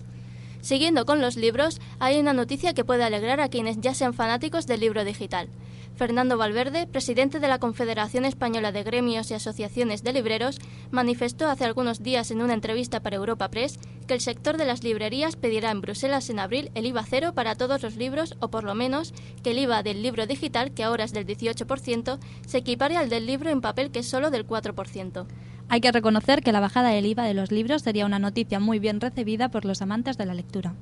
Siguiendo 0.63 1.05
con 1.05 1.21
los 1.21 1.37
libros, 1.37 1.83
hay 1.99 2.19
una 2.19 2.33
noticia 2.33 2.73
que 2.73 2.85
puede 2.85 3.05
alegrar 3.05 3.43
a 3.43 3.51
quienes 3.51 3.83
ya 3.83 3.93
sean 3.93 4.15
fanáticos 4.15 4.67
del 4.67 4.81
libro 4.81 5.05
digital. 5.05 5.51
Fernando 5.99 6.39
Valverde, 6.39 6.87
presidente 6.87 7.41
de 7.41 7.49
la 7.49 7.59
Confederación 7.59 8.25
Española 8.25 8.71
de 8.71 8.85
Gremios 8.85 9.33
y 9.33 9.35
Asociaciones 9.35 10.05
de 10.05 10.13
Libreros, 10.13 10.61
manifestó 10.93 11.49
hace 11.49 11.65
algunos 11.65 12.05
días 12.05 12.31
en 12.31 12.41
una 12.41 12.55
entrevista 12.55 13.01
para 13.01 13.17
Europa 13.17 13.51
Press 13.51 13.81
que 14.07 14.15
el 14.15 14.21
sector 14.21 14.59
de 14.59 14.65
las 14.65 14.85
librerías 14.85 15.35
pedirá 15.35 15.73
en 15.73 15.81
Bruselas 15.81 16.31
en 16.31 16.39
abril 16.39 16.71
el 16.77 16.87
IVA 16.87 17.03
cero 17.05 17.33
para 17.35 17.57
todos 17.57 17.83
los 17.83 17.97
libros 17.97 18.37
o 18.39 18.49
por 18.49 18.63
lo 18.63 18.77
menos 18.77 19.13
que 19.43 19.51
el 19.51 19.59
IVA 19.59 19.83
del 19.83 20.01
libro 20.01 20.29
digital, 20.29 20.71
que 20.71 20.85
ahora 20.85 21.03
es 21.03 21.13
del 21.13 21.27
18%, 21.27 22.21
se 22.47 22.59
equipare 22.59 22.97
al 22.97 23.09
del 23.09 23.27
libro 23.27 23.51
en 23.51 23.61
papel 23.61 23.91
que 23.91 23.99
es 23.99 24.09
solo 24.09 24.31
del 24.31 24.47
4%. 24.47 25.27
Hay 25.69 25.81
que 25.81 25.91
reconocer 25.91 26.43
que 26.45 26.53
la 26.53 26.61
bajada 26.61 26.91
del 26.91 27.07
IVA 27.07 27.25
de 27.25 27.35
los 27.35 27.51
libros 27.51 27.83
sería 27.83 28.07
una 28.07 28.21
noticia 28.21 28.61
muy 28.61 28.79
bien 28.79 29.01
recibida 29.01 29.49
por 29.49 29.65
los 29.65 29.83
amantes 29.83 30.17
de 30.17 30.27
la 30.27 30.35
lectura. 30.35 30.75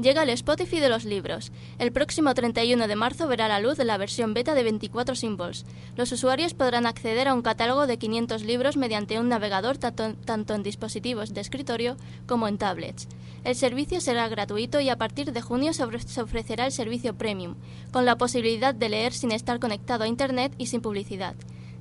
Llega 0.00 0.22
el 0.22 0.30
Spotify 0.30 0.80
de 0.80 0.88
los 0.88 1.04
libros. 1.04 1.52
El 1.78 1.92
próximo 1.92 2.32
31 2.32 2.88
de 2.88 2.96
marzo 2.96 3.28
verá 3.28 3.46
la 3.46 3.60
luz 3.60 3.76
la 3.76 3.98
versión 3.98 4.32
beta 4.32 4.54
de 4.54 4.62
24 4.62 5.14
symbols. 5.14 5.66
Los 5.96 6.12
usuarios 6.12 6.54
podrán 6.54 6.86
acceder 6.86 7.28
a 7.28 7.34
un 7.34 7.42
catálogo 7.42 7.86
de 7.86 7.98
500 7.98 8.42
libros 8.42 8.78
mediante 8.78 9.20
un 9.20 9.28
navegador 9.28 9.76
tanto, 9.76 10.54
en 10.54 10.62
dispositivos 10.62 11.34
de 11.34 11.42
escritorio 11.42 11.98
como 12.26 12.48
en 12.48 12.56
tablets. 12.56 13.06
El 13.44 13.54
servicio 13.54 14.00
será 14.00 14.28
gratuito 14.28 14.80
y 14.80 14.88
a 14.88 14.96
partir 14.96 15.30
de 15.30 15.42
junio 15.42 15.74
se, 15.74 15.84
se 15.98 16.22
ofrecerá 16.22 16.64
el 16.64 16.72
servicio 16.72 17.14
premium, 17.14 17.56
con 17.90 18.06
la 18.06 18.16
posibilidad 18.16 18.74
de 18.74 18.88
leer 18.88 19.12
sin 19.12 19.30
estar 19.30 19.60
conectado 19.60 20.04
a 20.04 20.08
Internet 20.08 20.54
y 20.56 20.68
sin 20.68 20.80
publicidad. 20.80 21.34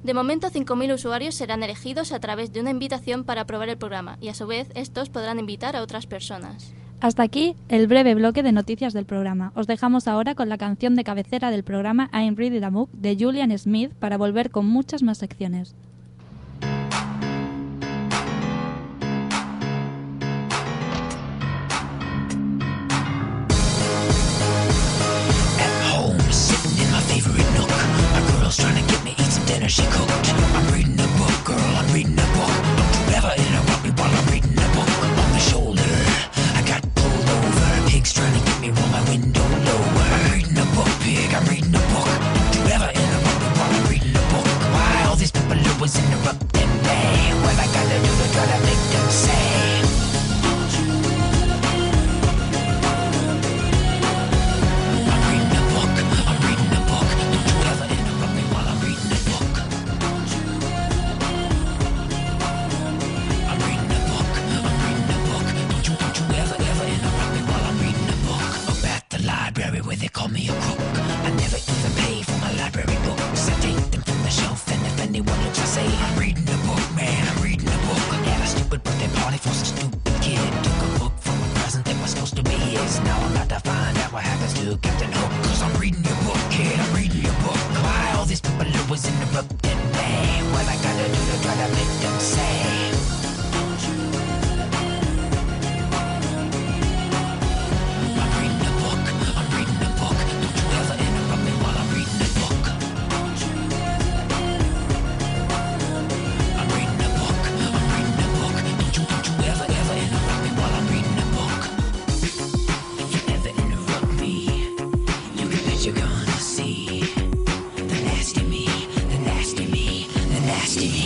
De 0.03 0.13
momento, 0.13 0.49
5.000 0.49 0.95
usuarios 0.95 1.35
serán 1.35 1.63
elegidos 1.63 2.11
a 2.11 2.19
través 2.19 2.51
de 2.51 2.59
una 2.59 2.71
invitación 2.71 3.23
para 3.23 3.45
probar 3.45 3.69
el 3.69 3.77
programa 3.77 4.17
y 4.19 4.27
a 4.27 4.33
su 4.33 4.47
vez 4.47 4.67
estos 4.75 5.09
podrán 5.09 5.39
invitar 5.39 5.77
a 5.77 5.81
otras 5.81 6.07
personas. 6.07 6.73
Hasta 7.01 7.23
aquí 7.23 7.55
el 7.67 7.87
breve 7.87 8.13
bloque 8.13 8.43
de 8.43 8.51
noticias 8.51 8.93
del 8.93 9.05
programa. 9.05 9.51
Os 9.55 9.65
dejamos 9.65 10.07
ahora 10.07 10.35
con 10.35 10.49
la 10.49 10.59
canción 10.59 10.95
de 10.95 11.03
cabecera 11.03 11.49
del 11.49 11.63
programa 11.63 12.11
I'm 12.13 12.35
Ready 12.35 12.59
the 12.59 12.69
Book 12.69 12.91
de 12.93 13.17
Julian 13.19 13.57
Smith 13.57 13.91
para 13.95 14.17
volver 14.17 14.51
con 14.51 14.67
muchas 14.67 15.01
más 15.01 15.17
secciones. 15.17 15.73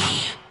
Yeah. 0.06 0.45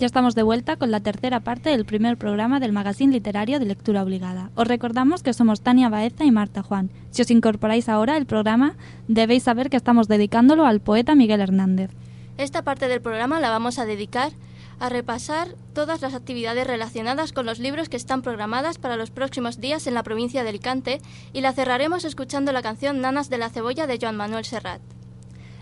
Ya 0.00 0.06
estamos 0.06 0.34
de 0.34 0.42
vuelta 0.42 0.76
con 0.76 0.90
la 0.90 1.00
tercera 1.00 1.40
parte 1.40 1.68
del 1.68 1.84
primer 1.84 2.16
programa 2.16 2.58
del 2.58 2.72
magazine 2.72 3.12
literario 3.12 3.58
de 3.58 3.66
lectura 3.66 4.02
obligada. 4.02 4.50
Os 4.54 4.66
recordamos 4.66 5.22
que 5.22 5.34
somos 5.34 5.60
Tania 5.60 5.90
Baeza 5.90 6.24
y 6.24 6.30
Marta 6.30 6.62
Juan. 6.62 6.88
Si 7.10 7.20
os 7.20 7.30
incorporáis 7.30 7.86
ahora 7.86 8.16
al 8.16 8.24
programa, 8.24 8.76
debéis 9.08 9.42
saber 9.42 9.68
que 9.68 9.76
estamos 9.76 10.08
dedicándolo 10.08 10.64
al 10.64 10.80
poeta 10.80 11.14
Miguel 11.14 11.42
Hernández. 11.42 11.90
Esta 12.38 12.62
parte 12.62 12.88
del 12.88 13.02
programa 13.02 13.40
la 13.40 13.50
vamos 13.50 13.78
a 13.78 13.84
dedicar 13.84 14.32
a 14.78 14.88
repasar 14.88 15.48
todas 15.74 16.00
las 16.00 16.14
actividades 16.14 16.66
relacionadas 16.66 17.34
con 17.34 17.44
los 17.44 17.58
libros 17.58 17.90
que 17.90 17.98
están 17.98 18.22
programadas 18.22 18.78
para 18.78 18.96
los 18.96 19.10
próximos 19.10 19.60
días 19.60 19.86
en 19.86 19.92
la 19.92 20.02
provincia 20.02 20.42
de 20.42 20.48
Alicante 20.48 21.02
y 21.34 21.42
la 21.42 21.52
cerraremos 21.52 22.06
escuchando 22.06 22.52
la 22.52 22.62
canción 22.62 23.02
Nanas 23.02 23.28
de 23.28 23.36
la 23.36 23.50
Cebolla 23.50 23.86
de 23.86 23.98
Joan 24.00 24.16
Manuel 24.16 24.46
Serrat. 24.46 24.80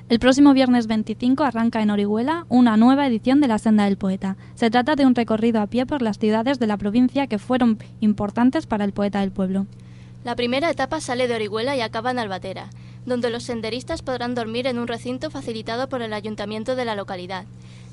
El 0.09 0.21
próximo 0.21 0.55
viernes 0.55 0.87
25 0.87 1.45
arranca 1.45 1.83
en 1.83 1.91
Orihuela 1.91 2.47
una 2.49 2.79
nueva 2.79 3.07
edición 3.07 3.43
de 3.43 3.49
la 3.49 3.59
Senda 3.59 3.85
del 3.85 3.99
Poeta. 3.99 4.39
Se 4.55 4.71
trata 4.71 4.97
de 4.97 5.05
un 5.05 5.15
recorrido 5.15 5.61
a 5.61 5.67
pie 5.67 5.85
por 5.85 6.01
las 6.01 6.19
ciudades 6.19 6.59
de 6.59 6.67
la 6.67 6.79
provincia 6.79 7.27
que 7.27 7.39
fueron 7.39 7.79
importantes 8.01 8.65
para 8.65 8.87
el 8.87 8.95
poeta 8.95 9.21
del 9.21 9.33
pueblo. 9.33 9.67
La 10.25 10.35
primera 10.35 10.71
etapa 10.71 11.03
sale 11.03 11.29
de 11.29 11.35
Orihuela 11.35 11.77
y 11.77 11.83
acaba 11.83 12.11
en 12.11 12.19
Albatera, 12.19 12.71
donde 13.05 13.29
los 13.29 13.43
senderistas 13.43 14.01
podrán 14.01 14.35
dormir 14.35 14.67
en 14.67 14.79
un 14.79 14.89
recinto 14.89 15.31
facilitado 15.31 15.91
por 15.91 16.01
el 16.01 16.15
ayuntamiento 16.15 16.75
de 16.75 16.87
la 16.87 16.95
localidad. 16.95 17.45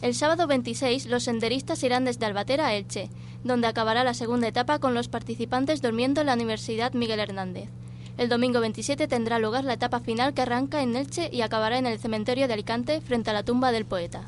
El 0.01 0.15
sábado 0.15 0.47
26 0.47 1.08
los 1.08 1.23
senderistas 1.23 1.84
irán 1.84 2.06
desde 2.06 2.25
Albatera 2.25 2.67
a 2.67 2.75
Elche, 2.75 3.10
donde 3.43 3.67
acabará 3.67 4.06
la 4.06 4.13
segunda 4.13 4.47
etapa 4.47 4.80
con 4.80 4.93
los 4.93 5.10
participantes 5.10 5.82
durmiendo 5.82 6.21
en 6.21 6.28
la 6.28 6.36
Universidad 6.36 6.93
Miguel 6.93 7.19
Hernández. 7.19 7.67
El 8.17 8.30
domingo 8.30 8.62
27 8.62 9.08
tendrá 9.10 9.39
lugar 9.39 9.65
la 9.65 9.73
etapa 9.73 9.99
final 9.99 10.34
que 10.34 10.41
arranca 10.41 10.82
en 10.82 10.95
Elche 10.95 11.30
y 11.34 11.41
acabará 11.41 11.78
en 11.78 11.86
el 11.86 11.99
cementerio 11.99 12.47
de 12.47 12.54
Alicante 12.54 13.01
frente 13.01 13.30
a 13.30 13.34
la 13.34 13.43
tumba 13.43 13.73
del 13.73 13.84
poeta. 13.84 14.21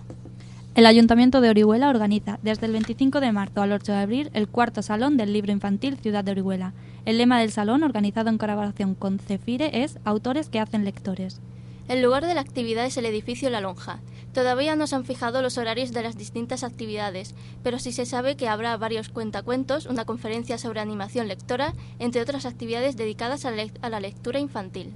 El 0.76 0.86
Ayuntamiento 0.86 1.40
de 1.40 1.50
Orihuela 1.50 1.90
organiza 1.90 2.38
desde 2.44 2.66
el 2.66 2.74
25 2.74 3.22
de 3.22 3.32
marzo 3.32 3.62
al 3.62 3.72
8 3.72 3.94
de 3.94 3.98
abril 3.98 4.30
el 4.34 4.50
cuarto 4.50 4.82
Salón 4.82 5.16
del 5.16 5.32
Libro 5.32 5.54
Infantil 5.54 5.98
Ciudad 5.98 6.24
de 6.24 6.32
Orihuela. 6.32 6.74
El 7.06 7.18
lema 7.18 7.40
del 7.40 7.52
salón, 7.52 7.82
organizado 7.82 8.30
en 8.30 8.38
colaboración 8.38 8.94
con 8.94 9.20
Cefire, 9.20 9.84
es 9.84 9.98
Autores 10.04 10.50
que 10.50 10.60
hacen 10.60 10.84
lectores. 10.84 11.40
El 11.88 12.02
lugar 12.02 12.26
de 12.26 12.34
la 12.34 12.42
actividad 12.42 12.86
es 12.86 12.98
el 12.98 13.06
edificio 13.06 13.50
La 13.50 13.62
Lonja. 13.62 14.02
Todavía 14.34 14.76
no 14.76 14.88
se 14.88 14.96
han 14.96 15.06
fijado 15.06 15.42
los 15.42 15.58
horarios 15.58 15.94
de 15.94 16.04
las 16.04 16.18
distintas 16.18 16.64
actividades, 16.66 17.34
pero 17.64 17.80
sí 17.80 17.94
se 17.94 18.06
sabe 18.06 18.36
que 18.36 18.50
habrá 18.50 18.76
varios 18.76 19.08
cuentacuentos, 19.08 19.86
una 19.86 20.04
conferencia 20.04 20.58
sobre 20.58 20.82
animación 20.82 21.30
lectora, 21.30 21.74
entre 21.98 22.22
otras 22.22 22.46
actividades 22.46 22.98
dedicadas 22.98 23.46
a, 23.46 23.52
le 23.52 23.72
a 23.82 23.90
la 23.90 24.02
lectura 24.02 24.40
infantil. 24.40 24.92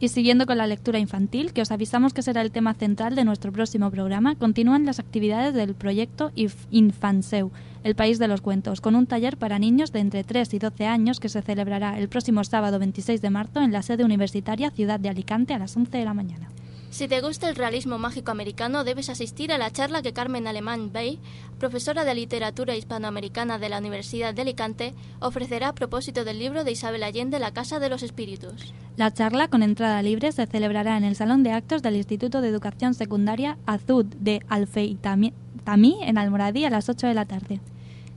Y 0.00 0.08
siguiendo 0.08 0.44
con 0.44 0.58
la 0.58 0.66
lectura 0.66 0.98
infantil, 0.98 1.54
que 1.54 1.62
os 1.62 1.70
avisamos 1.70 2.12
que 2.12 2.20
será 2.20 2.42
el 2.42 2.50
tema 2.50 2.74
central 2.74 3.14
de 3.14 3.24
nuestro 3.24 3.50
próximo 3.50 3.90
programa, 3.90 4.34
continúan 4.34 4.84
las 4.84 4.98
actividades 4.98 5.54
del 5.54 5.74
proyecto 5.74 6.30
Infanseu, 6.70 7.52
el 7.84 7.94
país 7.94 8.18
de 8.18 8.26
los 8.26 8.40
cuentos, 8.40 8.80
con 8.80 8.96
un 8.96 9.06
taller 9.06 9.36
para 9.36 9.58
niños 9.58 9.92
de 9.92 10.00
entre 10.00 10.24
3 10.24 10.54
y 10.54 10.58
12 10.58 10.86
años 10.86 11.20
que 11.20 11.28
se 11.28 11.42
celebrará 11.42 11.98
el 11.98 12.08
próximo 12.08 12.42
sábado 12.42 12.78
26 12.78 13.22
de 13.22 13.30
marzo 13.30 13.60
en 13.60 13.72
la 13.72 13.82
sede 13.82 14.04
universitaria 14.04 14.70
Ciudad 14.70 14.98
de 14.98 15.10
Alicante 15.10 15.54
a 15.54 15.58
las 15.58 15.76
11 15.76 15.98
de 15.98 16.04
la 16.04 16.14
mañana. 16.14 16.48
Si 16.94 17.08
te 17.08 17.20
gusta 17.20 17.48
el 17.48 17.56
realismo 17.56 17.98
mágico 17.98 18.30
americano, 18.30 18.84
debes 18.84 19.10
asistir 19.10 19.52
a 19.52 19.58
la 19.58 19.72
charla 19.72 20.00
que 20.00 20.12
Carmen 20.12 20.46
Alemán 20.46 20.92
Bay, 20.92 21.18
profesora 21.58 22.04
de 22.04 22.14
literatura 22.14 22.76
hispanoamericana 22.76 23.58
de 23.58 23.68
la 23.68 23.78
Universidad 23.78 24.32
de 24.32 24.42
Alicante, 24.42 24.94
ofrecerá 25.18 25.70
a 25.70 25.74
propósito 25.74 26.24
del 26.24 26.38
libro 26.38 26.62
de 26.62 26.70
Isabel 26.70 27.02
Allende 27.02 27.40
La 27.40 27.52
Casa 27.52 27.80
de 27.80 27.88
los 27.88 28.04
Espíritus. 28.04 28.72
La 28.96 29.12
charla, 29.12 29.48
con 29.48 29.64
entrada 29.64 30.00
libre, 30.02 30.30
se 30.30 30.46
celebrará 30.46 30.96
en 30.96 31.02
el 31.02 31.16
Salón 31.16 31.42
de 31.42 31.50
Actos 31.50 31.82
del 31.82 31.96
Instituto 31.96 32.40
de 32.40 32.48
Educación 32.48 32.94
Secundaria 32.94 33.58
Azud 33.66 34.06
de 34.06 34.40
Alfeitamí 34.48 35.34
en 35.66 36.16
Almoradí 36.16 36.64
a 36.64 36.70
las 36.70 36.88
8 36.88 37.08
de 37.08 37.14
la 37.14 37.24
tarde. 37.24 37.60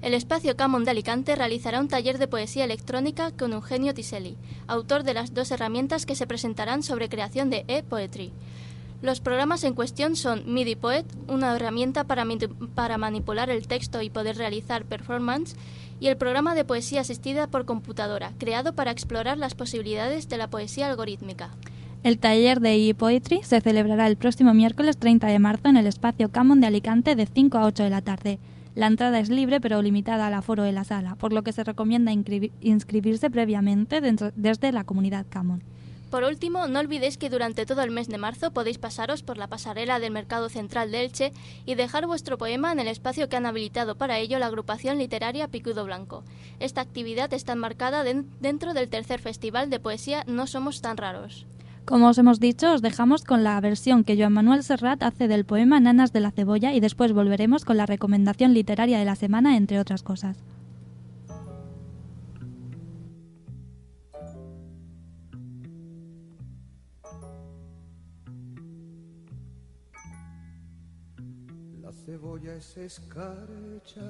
El 0.02 0.14
espacio 0.14 0.56
Camon 0.56 0.86
de 0.86 0.92
Alicante 0.92 1.36
realizará 1.36 1.80
un 1.80 1.88
taller 1.88 2.20
de 2.20 2.28
poesía 2.28 2.64
electrónica 2.64 3.32
con 3.32 3.54
Eugenio 3.54 3.96
Tiselli, 3.96 4.38
autor 4.68 5.04
de 5.04 5.16
las 5.16 5.34
dos 5.34 5.50
herramientas 5.52 6.06
que 6.06 6.16
se 6.16 6.28
presentarán 6.28 6.84
sobre 6.84 7.10
creación 7.10 7.50
de 7.50 7.66
e-poetry. 7.68 8.32
Los 9.02 9.22
programas 9.22 9.64
en 9.64 9.74
cuestión 9.74 10.16
son 10.16 10.44
MIDI 10.52 10.76
Poet, 10.76 11.06
una 11.28 11.56
herramienta 11.56 12.04
para, 12.04 12.98
manipular 12.98 13.50
el 13.50 13.68
texto 13.68 14.02
y 14.02 14.10
poder 14.10 14.38
realizar 14.38 14.86
performance, 14.86 15.56
y 16.00 16.08
el 16.08 16.18
programa 16.18 16.54
de 16.54 16.64
poesía 16.64 17.02
asistida 17.02 17.48
por 17.48 17.66
computadora, 17.66 18.34
creado 18.38 18.74
para 18.74 18.92
explorar 18.92 19.40
las 19.40 19.56
posibilidades 19.56 20.30
de 20.30 20.38
la 20.38 20.50
poesía 20.50 20.90
algorítmica. 20.90 21.50
El 22.04 22.20
taller 22.20 22.60
de 22.60 22.88
e-poetry 22.88 23.42
se 23.44 23.62
celebrará 23.62 24.08
el 24.08 24.16
próximo 24.16 24.54
miércoles 24.54 24.98
30 24.98 25.28
de 25.28 25.40
marzo 25.40 25.70
en 25.70 25.78
el 25.78 25.88
espacio 25.88 26.30
Camon 26.30 26.62
de 26.62 26.68
Alicante 26.68 27.16
de 27.16 27.26
5 27.26 27.58
a 27.58 27.66
8 27.66 27.84
de 27.84 27.90
la 27.90 28.02
tarde. 28.02 28.40
La 28.78 28.86
entrada 28.86 29.20
es 29.20 29.30
libre 29.30 29.60
pero 29.60 29.82
limitada 29.82 30.28
al 30.28 30.36
aforo 30.36 30.62
de 30.62 30.72
la 30.72 30.84
sala, 30.84 31.16
por 31.16 31.34
lo 31.34 31.42
que 31.42 31.52
se 31.52 31.63
recomienda 31.63 32.12
inscribi- 32.13 32.52
inscribirse 32.62 33.32
previamente 33.32 34.02
desde 34.36 34.72
la 34.72 34.84
comunidad 34.84 35.26
Camon. 35.28 35.63
Por 36.12 36.24
último, 36.24 36.68
no 36.68 36.80
olvidéis 36.80 37.18
que 37.18 37.32
durante 37.32 37.66
todo 37.66 37.82
el 37.82 37.90
mes 37.90 38.08
de 38.08 38.20
marzo 38.20 38.52
podéis 38.52 38.78
pasaros 38.78 39.24
por 39.24 39.40
la 39.40 39.48
pasarela 39.48 40.00
del 40.00 40.13
Mercado 40.13 40.48
Central 40.48 40.92
de 40.92 41.02
Elche 41.04 41.34
y 41.66 41.74
dejar 41.74 42.06
vuestro 42.06 42.38
poema 42.38 42.72
en 42.72 42.80
el 42.80 42.88
espacio 42.88 43.28
que 43.30 43.36
han 43.36 43.48
habilitado 43.48 43.96
para 43.98 44.20
ello 44.20 44.38
la 44.38 44.46
agrupación 44.46 45.00
literaria 45.00 45.48
Picudo 45.48 45.84
Blanco. 45.84 46.24
Esta 46.60 46.82
actividad 46.82 47.34
está 47.34 47.54
enmarcada 47.54 48.04
den- 48.04 48.28
dentro 48.40 48.76
del 48.76 48.90
tercer 48.90 49.20
festival 49.20 49.72
de 49.72 49.80
poesía 49.80 50.24
No 50.28 50.46
Somos 50.46 50.82
Tan 50.82 50.98
Raros. 50.98 51.48
Como 51.88 52.10
os 52.10 52.17
hemos 52.17 52.41
dicho, 52.41 52.73
os 52.73 52.82
dejamos 52.82 53.23
con 53.23 53.45
la 53.45 53.62
versión 53.62 54.04
que 54.04 54.17
Joan 54.17 54.34
Manuel 54.34 54.62
Serrat 54.62 55.02
hace 55.04 55.30
del 55.30 55.45
poema 55.45 55.80
Nanas 55.80 56.12
de 56.12 56.19
la 56.19 56.32
Cebolla 56.32 56.73
y 56.73 56.82
después 56.82 57.13
volveremos 57.13 57.63
con 57.63 57.78
la 57.78 57.86
recomendación 57.86 58.54
literaria 58.54 59.00
de 59.00 59.06
la 59.06 59.15
semana, 59.15 59.56
entre 59.56 59.80
otras 59.80 60.04
cosas. 60.04 60.43
La 71.82 71.93
cebolla 72.06 72.54
es 72.56 72.76
escarcha, 72.76 74.10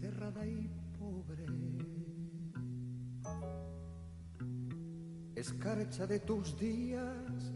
cerrada 0.00 0.44
y 0.44 0.68
pobre. 0.98 1.46
Escarcha 5.42 6.06
de 6.06 6.20
tus 6.20 6.56
días 6.56 7.52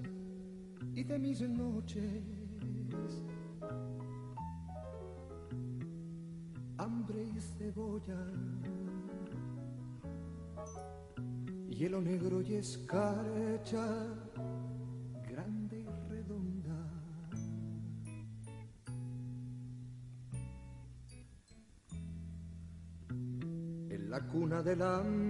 y 0.92 1.04
de 1.04 1.20
mis 1.20 1.40
noches. 1.40 2.02
Hambre 6.78 7.22
y 7.22 7.40
cebolla. 7.40 8.18
Hielo 11.68 12.00
negro 12.00 12.42
y 12.42 12.54
escarcha, 12.54 13.86
grande 15.30 15.78
y 15.78 16.08
redonda. 16.08 16.80
En 23.90 24.10
la 24.10 24.26
cuna 24.26 24.60
del 24.60 24.82
hambre 24.82 25.25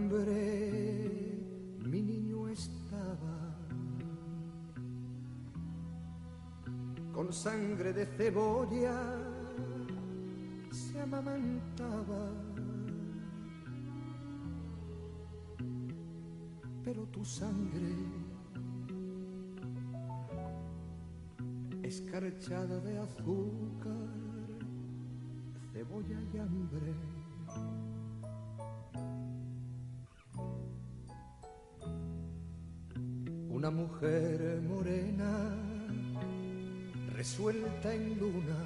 cebolla 8.16 8.96
se 10.70 11.00
amamantaba. 11.00 12.32
Pero 16.82 17.04
tu 17.08 17.24
sangre 17.24 17.94
escarchada 21.82 22.80
de 22.80 22.98
azúcar 22.98 24.08
cebolla 25.72 26.18
y 26.32 26.38
hambre 26.38 26.94
una 33.50 33.70
mujer 33.70 34.62
morena 34.62 35.65
resuelta 37.26 37.92
en 37.92 38.18
luna. 38.20 38.56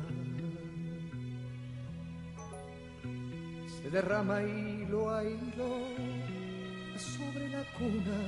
Se 3.67 3.89
derrama 3.89 4.43
hilo 4.43 5.11
a 5.11 5.25
hilo 5.25 5.71
sobre 6.99 7.49
la 7.49 7.65
cuna. 7.79 8.21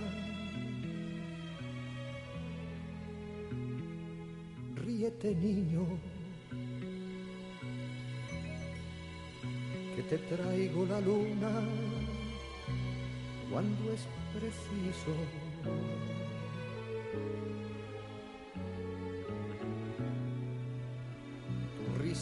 Ríete 4.77 5.35
niño 5.35 5.85
que 9.95 10.03
te 10.03 10.17
traigo 10.17 10.87
la 10.87 11.01
luna 11.03 11.53
cuando 13.51 13.93
es 13.93 14.09
preciso 14.33 15.13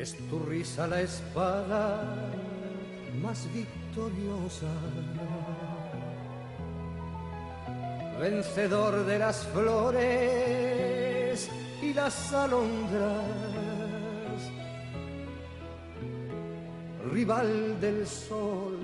Es 0.00 0.16
tu 0.30 0.38
risa 0.38 0.86
la 0.86 1.02
espada 1.02 2.16
más 3.20 3.46
victoriosa, 3.52 4.72
vencedor 8.18 9.04
de 9.04 9.18
las 9.18 9.46
flores 9.48 11.50
y 11.82 11.92
las 11.92 12.32
alondras, 12.32 13.26
rival 17.12 17.78
del 17.78 18.06
sol, 18.06 18.78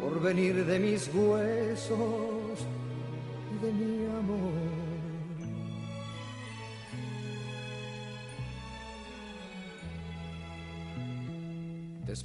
por 0.00 0.22
venir 0.22 0.64
de 0.64 0.78
mis 0.78 1.12
huesos 1.12 2.33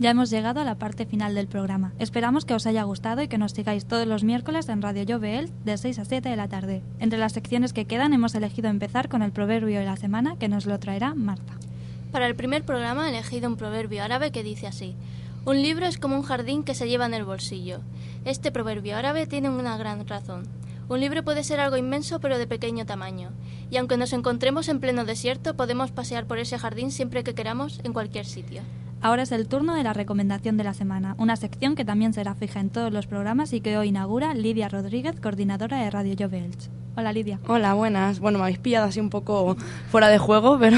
Ya 0.00 0.12
hemos 0.12 0.30
llegado 0.30 0.60
a 0.60 0.64
la 0.64 0.76
parte 0.76 1.04
final 1.04 1.34
del 1.34 1.46
programa. 1.46 1.92
Esperamos 1.98 2.46
que 2.46 2.54
os 2.54 2.66
haya 2.66 2.84
gustado 2.84 3.20
y 3.20 3.28
que 3.28 3.36
nos 3.36 3.52
sigáis 3.52 3.84
todos 3.84 4.06
los 4.06 4.24
miércoles 4.24 4.70
en 4.70 4.80
Radio 4.80 5.04
Jovel 5.06 5.50
de 5.66 5.76
6 5.76 5.98
a 5.98 6.04
7 6.06 6.26
de 6.26 6.36
la 6.36 6.48
tarde. 6.48 6.82
Entre 7.00 7.18
las 7.18 7.34
secciones 7.34 7.74
que 7.74 7.84
quedan 7.84 8.14
hemos 8.14 8.34
elegido 8.34 8.70
empezar 8.70 9.10
con 9.10 9.20
el 9.20 9.30
proverbio 9.30 9.78
de 9.78 9.84
la 9.84 9.98
semana 9.98 10.38
que 10.38 10.48
nos 10.48 10.64
lo 10.64 10.78
traerá 10.78 11.14
Marta. 11.14 11.52
Para 12.12 12.26
el 12.26 12.34
primer 12.34 12.64
programa 12.64 13.06
he 13.06 13.10
elegido 13.10 13.46
un 13.46 13.58
proverbio 13.58 14.02
árabe 14.02 14.32
que 14.32 14.42
dice 14.42 14.66
así. 14.66 14.96
Un 15.44 15.60
libro 15.60 15.84
es 15.84 15.98
como 15.98 16.16
un 16.16 16.22
jardín 16.22 16.64
que 16.64 16.74
se 16.74 16.88
lleva 16.88 17.04
en 17.04 17.12
el 17.12 17.26
bolsillo. 17.26 17.80
Este 18.24 18.50
proverbio 18.50 18.96
árabe 18.96 19.26
tiene 19.26 19.50
una 19.50 19.76
gran 19.76 20.08
razón. 20.08 20.48
Un 20.88 21.00
libro 21.00 21.24
puede 21.24 21.44
ser 21.44 21.60
algo 21.60 21.76
inmenso 21.76 22.20
pero 22.20 22.38
de 22.38 22.46
pequeño 22.46 22.86
tamaño. 22.86 23.32
Y 23.70 23.76
aunque 23.76 23.98
nos 23.98 24.14
encontremos 24.14 24.70
en 24.70 24.80
pleno 24.80 25.04
desierto, 25.04 25.56
podemos 25.56 25.90
pasear 25.90 26.24
por 26.24 26.38
ese 26.38 26.58
jardín 26.58 26.90
siempre 26.90 27.22
que 27.22 27.34
queramos 27.34 27.80
en 27.84 27.92
cualquier 27.92 28.24
sitio. 28.24 28.62
Ahora 29.02 29.22
es 29.22 29.32
el 29.32 29.48
turno 29.48 29.74
de 29.74 29.82
la 29.82 29.94
recomendación 29.94 30.58
de 30.58 30.64
la 30.64 30.74
semana, 30.74 31.14
una 31.16 31.34
sección 31.36 31.74
que 31.74 31.86
también 31.86 32.12
será 32.12 32.34
fija 32.34 32.60
en 32.60 32.68
todos 32.68 32.92
los 32.92 33.06
programas 33.06 33.54
y 33.54 33.62
que 33.62 33.78
hoy 33.78 33.88
inaugura 33.88 34.34
Lidia 34.34 34.68
Rodríguez, 34.68 35.18
coordinadora 35.18 35.78
de 35.78 35.88
Radio 35.88 36.14
Jovelch. 36.18 36.68
Hola 36.98 37.10
Lidia. 37.10 37.40
Hola, 37.46 37.72
buenas. 37.72 38.20
Bueno, 38.20 38.36
me 38.36 38.44
habéis 38.44 38.58
pillado 38.58 38.86
así 38.86 39.00
un 39.00 39.08
poco 39.08 39.56
fuera 39.90 40.08
de 40.08 40.18
juego, 40.18 40.58
pero 40.60 40.76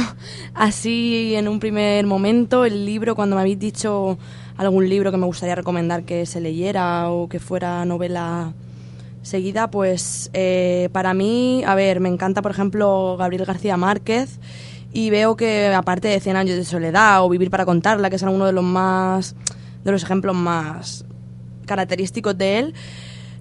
así 0.54 1.34
en 1.34 1.48
un 1.48 1.58
primer 1.58 2.06
momento 2.06 2.64
el 2.64 2.86
libro, 2.86 3.16
cuando 3.16 3.34
me 3.34 3.42
habéis 3.42 3.58
dicho 3.58 4.18
algún 4.56 4.88
libro 4.88 5.10
que 5.10 5.16
me 5.16 5.26
gustaría 5.26 5.56
recomendar 5.56 6.04
que 6.04 6.24
se 6.24 6.40
leyera 6.40 7.10
o 7.10 7.28
que 7.28 7.40
fuera 7.40 7.84
novela 7.84 8.52
seguida, 9.22 9.68
pues 9.68 10.30
eh, 10.32 10.90
para 10.92 11.12
mí, 11.12 11.64
a 11.66 11.74
ver, 11.74 11.98
me 11.98 12.08
encanta 12.08 12.40
por 12.40 12.52
ejemplo 12.52 13.16
Gabriel 13.18 13.46
García 13.46 13.76
Márquez 13.76 14.38
y 14.92 15.10
veo 15.10 15.36
que 15.36 15.72
aparte 15.74 16.08
de 16.08 16.20
100 16.20 16.36
años 16.36 16.56
de 16.56 16.64
soledad 16.64 17.24
o 17.24 17.28
Vivir 17.28 17.50
para 17.50 17.64
contarla, 17.64 18.10
que 18.10 18.16
es 18.16 18.22
uno 18.22 18.46
de 18.46 18.52
los 18.52 18.64
más 18.64 19.34
de 19.84 19.90
los 19.90 20.02
ejemplos 20.02 20.36
más 20.36 21.04
característicos 21.66 22.36
de 22.36 22.58
él, 22.58 22.74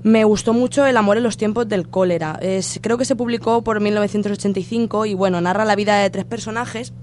Me 0.03 0.23
gustó 0.23 0.53
mucho 0.53 0.85
El 0.85 0.97
amor 0.97 1.17
en 1.17 1.23
los 1.23 1.37
tiempos 1.37 1.69
del 1.69 1.87
cólera. 1.87 2.39
Es, 2.41 2.79
creo 2.81 2.97
que 2.97 3.05
se 3.05 3.15
publicó 3.15 3.63
por 3.63 3.79
1985 3.79 5.05
y 5.05 5.13
bueno, 5.13 5.39
narra 5.41 5.65
la 5.65 5.75
vida 5.75 5.97
de 5.97 6.09
tres 6.09 6.25
personajes 6.25 6.93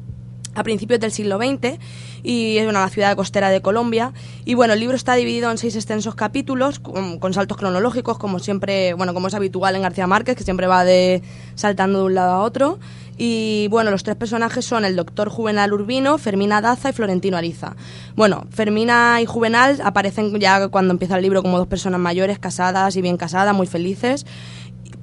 a 0.54 0.62
principios 0.62 1.00
del 1.00 1.12
siglo 1.12 1.38
XX 1.38 1.78
y 2.22 2.58
es 2.58 2.68
una 2.68 2.88
ciudad 2.88 3.16
costera 3.16 3.50
de 3.50 3.60
Colombia. 3.60 4.12
Y 4.44 4.54
bueno, 4.54 4.74
el 4.74 4.80
libro 4.80 4.96
está 4.96 5.14
dividido 5.14 5.50
en 5.50 5.58
seis 5.58 5.76
extensos 5.76 6.14
capítulos 6.14 6.78
con, 6.78 7.18
con, 7.18 7.34
saltos 7.34 7.56
cronológicos, 7.56 8.18
como 8.18 8.38
siempre, 8.38 8.94
bueno, 8.94 9.14
como 9.14 9.28
es 9.28 9.34
habitual 9.34 9.76
en 9.76 9.82
García 9.82 10.06
Márquez, 10.06 10.36
que 10.36 10.44
siempre 10.44 10.66
va 10.66 10.84
de 10.84 11.22
saltando 11.54 12.00
de 12.00 12.04
un 12.06 12.14
lado 12.14 12.32
a 12.32 12.42
otro. 12.42 12.78
Y 13.20 13.66
bueno, 13.68 13.90
los 13.90 14.04
tres 14.04 14.16
personajes 14.16 14.64
son 14.64 14.84
el 14.84 14.94
doctor 14.94 15.28
Juvenal 15.28 15.72
Urbino, 15.72 16.18
Fermina 16.18 16.60
Daza 16.60 16.90
y 16.90 16.92
Florentino 16.92 17.36
Ariza. 17.36 17.74
Bueno, 18.14 18.46
Fermina 18.50 19.20
y 19.20 19.26
Juvenal 19.26 19.80
aparecen 19.82 20.38
ya 20.38 20.68
cuando 20.68 20.92
empieza 20.92 21.16
el 21.16 21.22
libro 21.22 21.42
como 21.42 21.58
dos 21.58 21.66
personas 21.66 21.98
mayores, 21.98 22.38
casadas 22.38 22.94
y 22.94 23.02
bien 23.02 23.16
casadas, 23.16 23.54
muy 23.54 23.66
felices. 23.66 24.24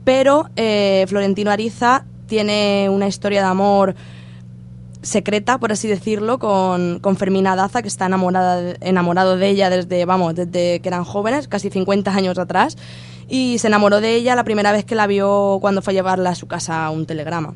Pero 0.05 0.49
eh, 0.55 1.05
Florentino 1.09 1.51
Ariza 1.51 2.05
tiene 2.27 2.87
una 2.89 3.07
historia 3.07 3.41
de 3.41 3.47
amor 3.47 3.95
secreta, 5.05 5.59
por 5.59 5.71
así 5.71 5.87
decirlo, 5.87 6.39
con, 6.39 6.99
con 6.99 7.15
Fermina 7.15 7.55
Daza, 7.55 7.81
que 7.81 7.87
está 7.87 8.07
enamorada 8.07 8.75
enamorado 8.81 9.37
de 9.37 9.49
ella 9.49 9.69
desde, 9.69 10.05
vamos, 10.05 10.35
desde 10.35 10.79
que 10.79 10.89
eran 10.89 11.03
jóvenes, 11.03 11.47
casi 11.47 11.69
50 11.69 12.11
años 12.13 12.37
atrás, 12.37 12.75
y 13.29 13.57
se 13.59 13.67
enamoró 13.67 14.01
de 14.01 14.15
ella 14.15 14.35
la 14.35 14.43
primera 14.43 14.71
vez 14.71 14.83
que 14.83 14.95
la 14.95 15.07
vio 15.07 15.59
cuando 15.61 15.81
fue 15.81 15.93
a 15.93 15.95
llevarla 15.95 16.31
a 16.31 16.35
su 16.35 16.47
casa 16.47 16.89
un 16.89 17.05
telegrama. 17.05 17.53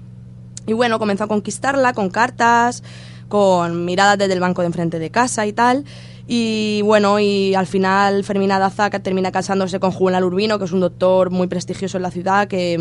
Y 0.68 0.74
bueno, 0.74 1.00
comenzó 1.00 1.24
a 1.24 1.28
conquistarla 1.28 1.94
con 1.94 2.10
cartas, 2.10 2.84
con 3.28 3.86
miradas 3.86 4.18
desde 4.18 4.34
el 4.34 4.40
banco 4.40 4.62
de 4.62 4.68
enfrente 4.68 5.00
de 5.00 5.10
casa 5.10 5.46
y 5.46 5.54
tal. 5.54 5.86
Y 6.28 6.82
bueno, 6.84 7.20
y 7.20 7.56
al 7.56 7.66
final 7.66 8.24
Fermina 8.24 8.60
Daza 8.60 8.92
termina 8.92 9.32
casándose 9.32 9.80
con 9.80 9.92
Juvenal 9.92 10.24
Urbino, 10.24 10.60
que 10.60 10.66
es 10.66 10.72
un 10.72 10.80
doctor 10.80 11.32
muy 11.32 11.48
prestigioso 11.48 11.98
en 11.98 12.04
la 12.04 12.12
ciudad, 12.12 12.48
que 12.48 12.80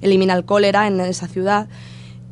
elimina 0.00 0.34
el 0.34 0.44
cólera 0.44 0.88
en 0.88 1.00
esa 1.00 1.28
ciudad. 1.28 1.68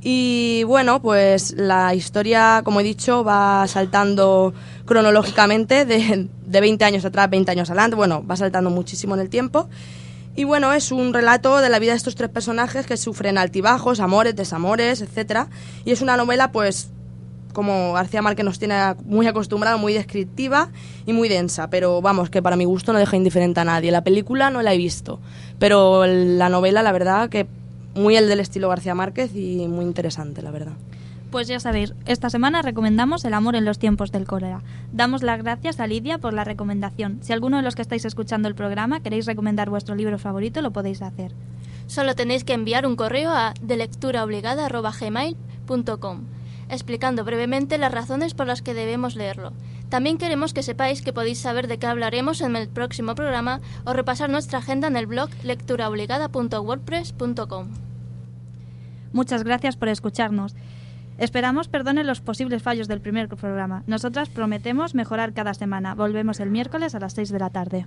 Y 0.02 0.64
bueno, 0.64 1.02
pues 1.02 1.54
la 1.56 1.94
historia, 1.94 2.62
como 2.64 2.80
he 2.80 2.84
dicho, 2.84 3.22
va 3.22 3.66
saltando 3.68 4.54
cronológicamente 4.86 5.84
de, 5.84 6.28
de 6.46 6.60
20 6.60 6.84
años 6.84 7.04
atrás, 7.04 7.28
20 7.28 7.50
años 7.50 7.70
adelante. 7.70 7.96
Bueno, 7.96 8.24
va 8.26 8.36
saltando 8.36 8.70
muchísimo 8.70 9.14
en 9.14 9.20
el 9.20 9.28
tiempo. 9.28 9.68
Y 10.36 10.44
bueno, 10.44 10.72
es 10.72 10.92
un 10.92 11.12
relato 11.12 11.58
de 11.58 11.68
la 11.68 11.78
vida 11.78 11.92
de 11.92 11.98
estos 11.98 12.14
tres 12.14 12.30
personajes 12.30 12.86
que 12.86 12.96
sufren 12.96 13.36
altibajos, 13.36 14.00
amores, 14.00 14.36
desamores, 14.36 15.02
etc. 15.02 15.48
Y 15.84 15.90
es 15.90 16.00
una 16.00 16.16
novela, 16.16 16.52
pues, 16.52 16.90
como 17.52 17.92
García 17.92 18.22
Márquez 18.22 18.44
nos 18.44 18.58
tiene 18.58 18.94
muy 19.04 19.26
acostumbrado, 19.26 19.76
muy 19.76 19.92
descriptiva 19.92 20.70
y 21.04 21.12
muy 21.12 21.28
densa. 21.28 21.68
Pero 21.68 22.00
vamos, 22.00 22.30
que 22.30 22.40
para 22.40 22.56
mi 22.56 22.64
gusto 22.64 22.92
no 22.92 22.98
deja 22.98 23.16
indiferente 23.16 23.60
a 23.60 23.64
nadie. 23.64 23.90
La 23.90 24.04
película 24.04 24.50
no 24.50 24.62
la 24.62 24.72
he 24.72 24.78
visto, 24.78 25.20
pero 25.58 26.06
la 26.06 26.48
novela, 26.48 26.82
la 26.82 26.92
verdad, 26.92 27.28
que 27.28 27.46
muy 27.94 28.16
el 28.16 28.28
del 28.28 28.40
estilo 28.40 28.68
García 28.68 28.94
Márquez 28.94 29.34
y 29.34 29.66
muy 29.68 29.84
interesante, 29.84 30.42
la 30.42 30.50
verdad. 30.50 30.72
Pues 31.30 31.46
ya 31.46 31.60
sabéis, 31.60 31.94
esta 32.06 32.28
semana 32.28 32.60
recomendamos 32.60 33.24
El 33.24 33.34
amor 33.34 33.54
en 33.54 33.64
los 33.64 33.78
tiempos 33.78 34.10
del 34.10 34.26
cólera. 34.26 34.64
Damos 34.92 35.22
las 35.22 35.40
gracias 35.40 35.78
a 35.78 35.86
Lidia 35.86 36.18
por 36.18 36.34
la 36.34 36.42
recomendación. 36.42 37.20
Si 37.22 37.32
alguno 37.32 37.58
de 37.58 37.62
los 37.62 37.76
que 37.76 37.82
estáis 37.82 38.04
escuchando 38.04 38.48
el 38.48 38.56
programa 38.56 39.00
queréis 39.00 39.26
recomendar 39.26 39.70
vuestro 39.70 39.94
libro 39.94 40.18
favorito, 40.18 40.60
lo 40.60 40.72
podéis 40.72 41.02
hacer. 41.02 41.30
Solo 41.86 42.16
tenéis 42.16 42.42
que 42.42 42.54
enviar 42.54 42.84
un 42.84 42.96
correo 42.96 43.30
a 43.30 43.54
delecturaobligada.gmail.com 43.62 46.24
explicando 46.70 47.24
brevemente 47.24 47.78
las 47.78 47.92
razones 47.92 48.34
por 48.34 48.46
las 48.46 48.62
que 48.62 48.74
debemos 48.74 49.16
leerlo. 49.16 49.52
También 49.90 50.16
queremos 50.18 50.54
que 50.54 50.62
sepáis 50.62 51.02
que 51.02 51.12
podéis 51.12 51.40
saber 51.40 51.66
de 51.66 51.78
qué 51.78 51.86
hablaremos 51.86 52.40
en 52.40 52.54
el 52.56 52.68
próximo 52.68 53.16
programa 53.16 53.60
o 53.84 53.92
repasar 53.92 54.30
nuestra 54.30 54.60
agenda 54.60 54.86
en 54.86 54.94
el 54.96 55.06
blog 55.06 55.30
lecturaobligada.wordpress.com. 55.42 57.66
Muchas 59.12 59.42
gracias 59.42 59.76
por 59.76 59.88
escucharnos. 59.88 60.54
Esperamos 61.18 61.66
perdone 61.68 62.04
los 62.04 62.20
posibles 62.20 62.62
fallos 62.62 62.86
del 62.86 63.00
primer 63.00 63.28
programa. 63.28 63.82
Nosotras 63.88 64.28
prometemos 64.28 64.94
mejorar 64.94 65.34
cada 65.34 65.54
semana. 65.54 65.96
Volvemos 65.96 66.38
el 66.38 66.50
miércoles 66.50 66.94
a 66.94 67.00
las 67.00 67.14
6 67.14 67.30
de 67.30 67.38
la 67.40 67.50
tarde. 67.50 67.86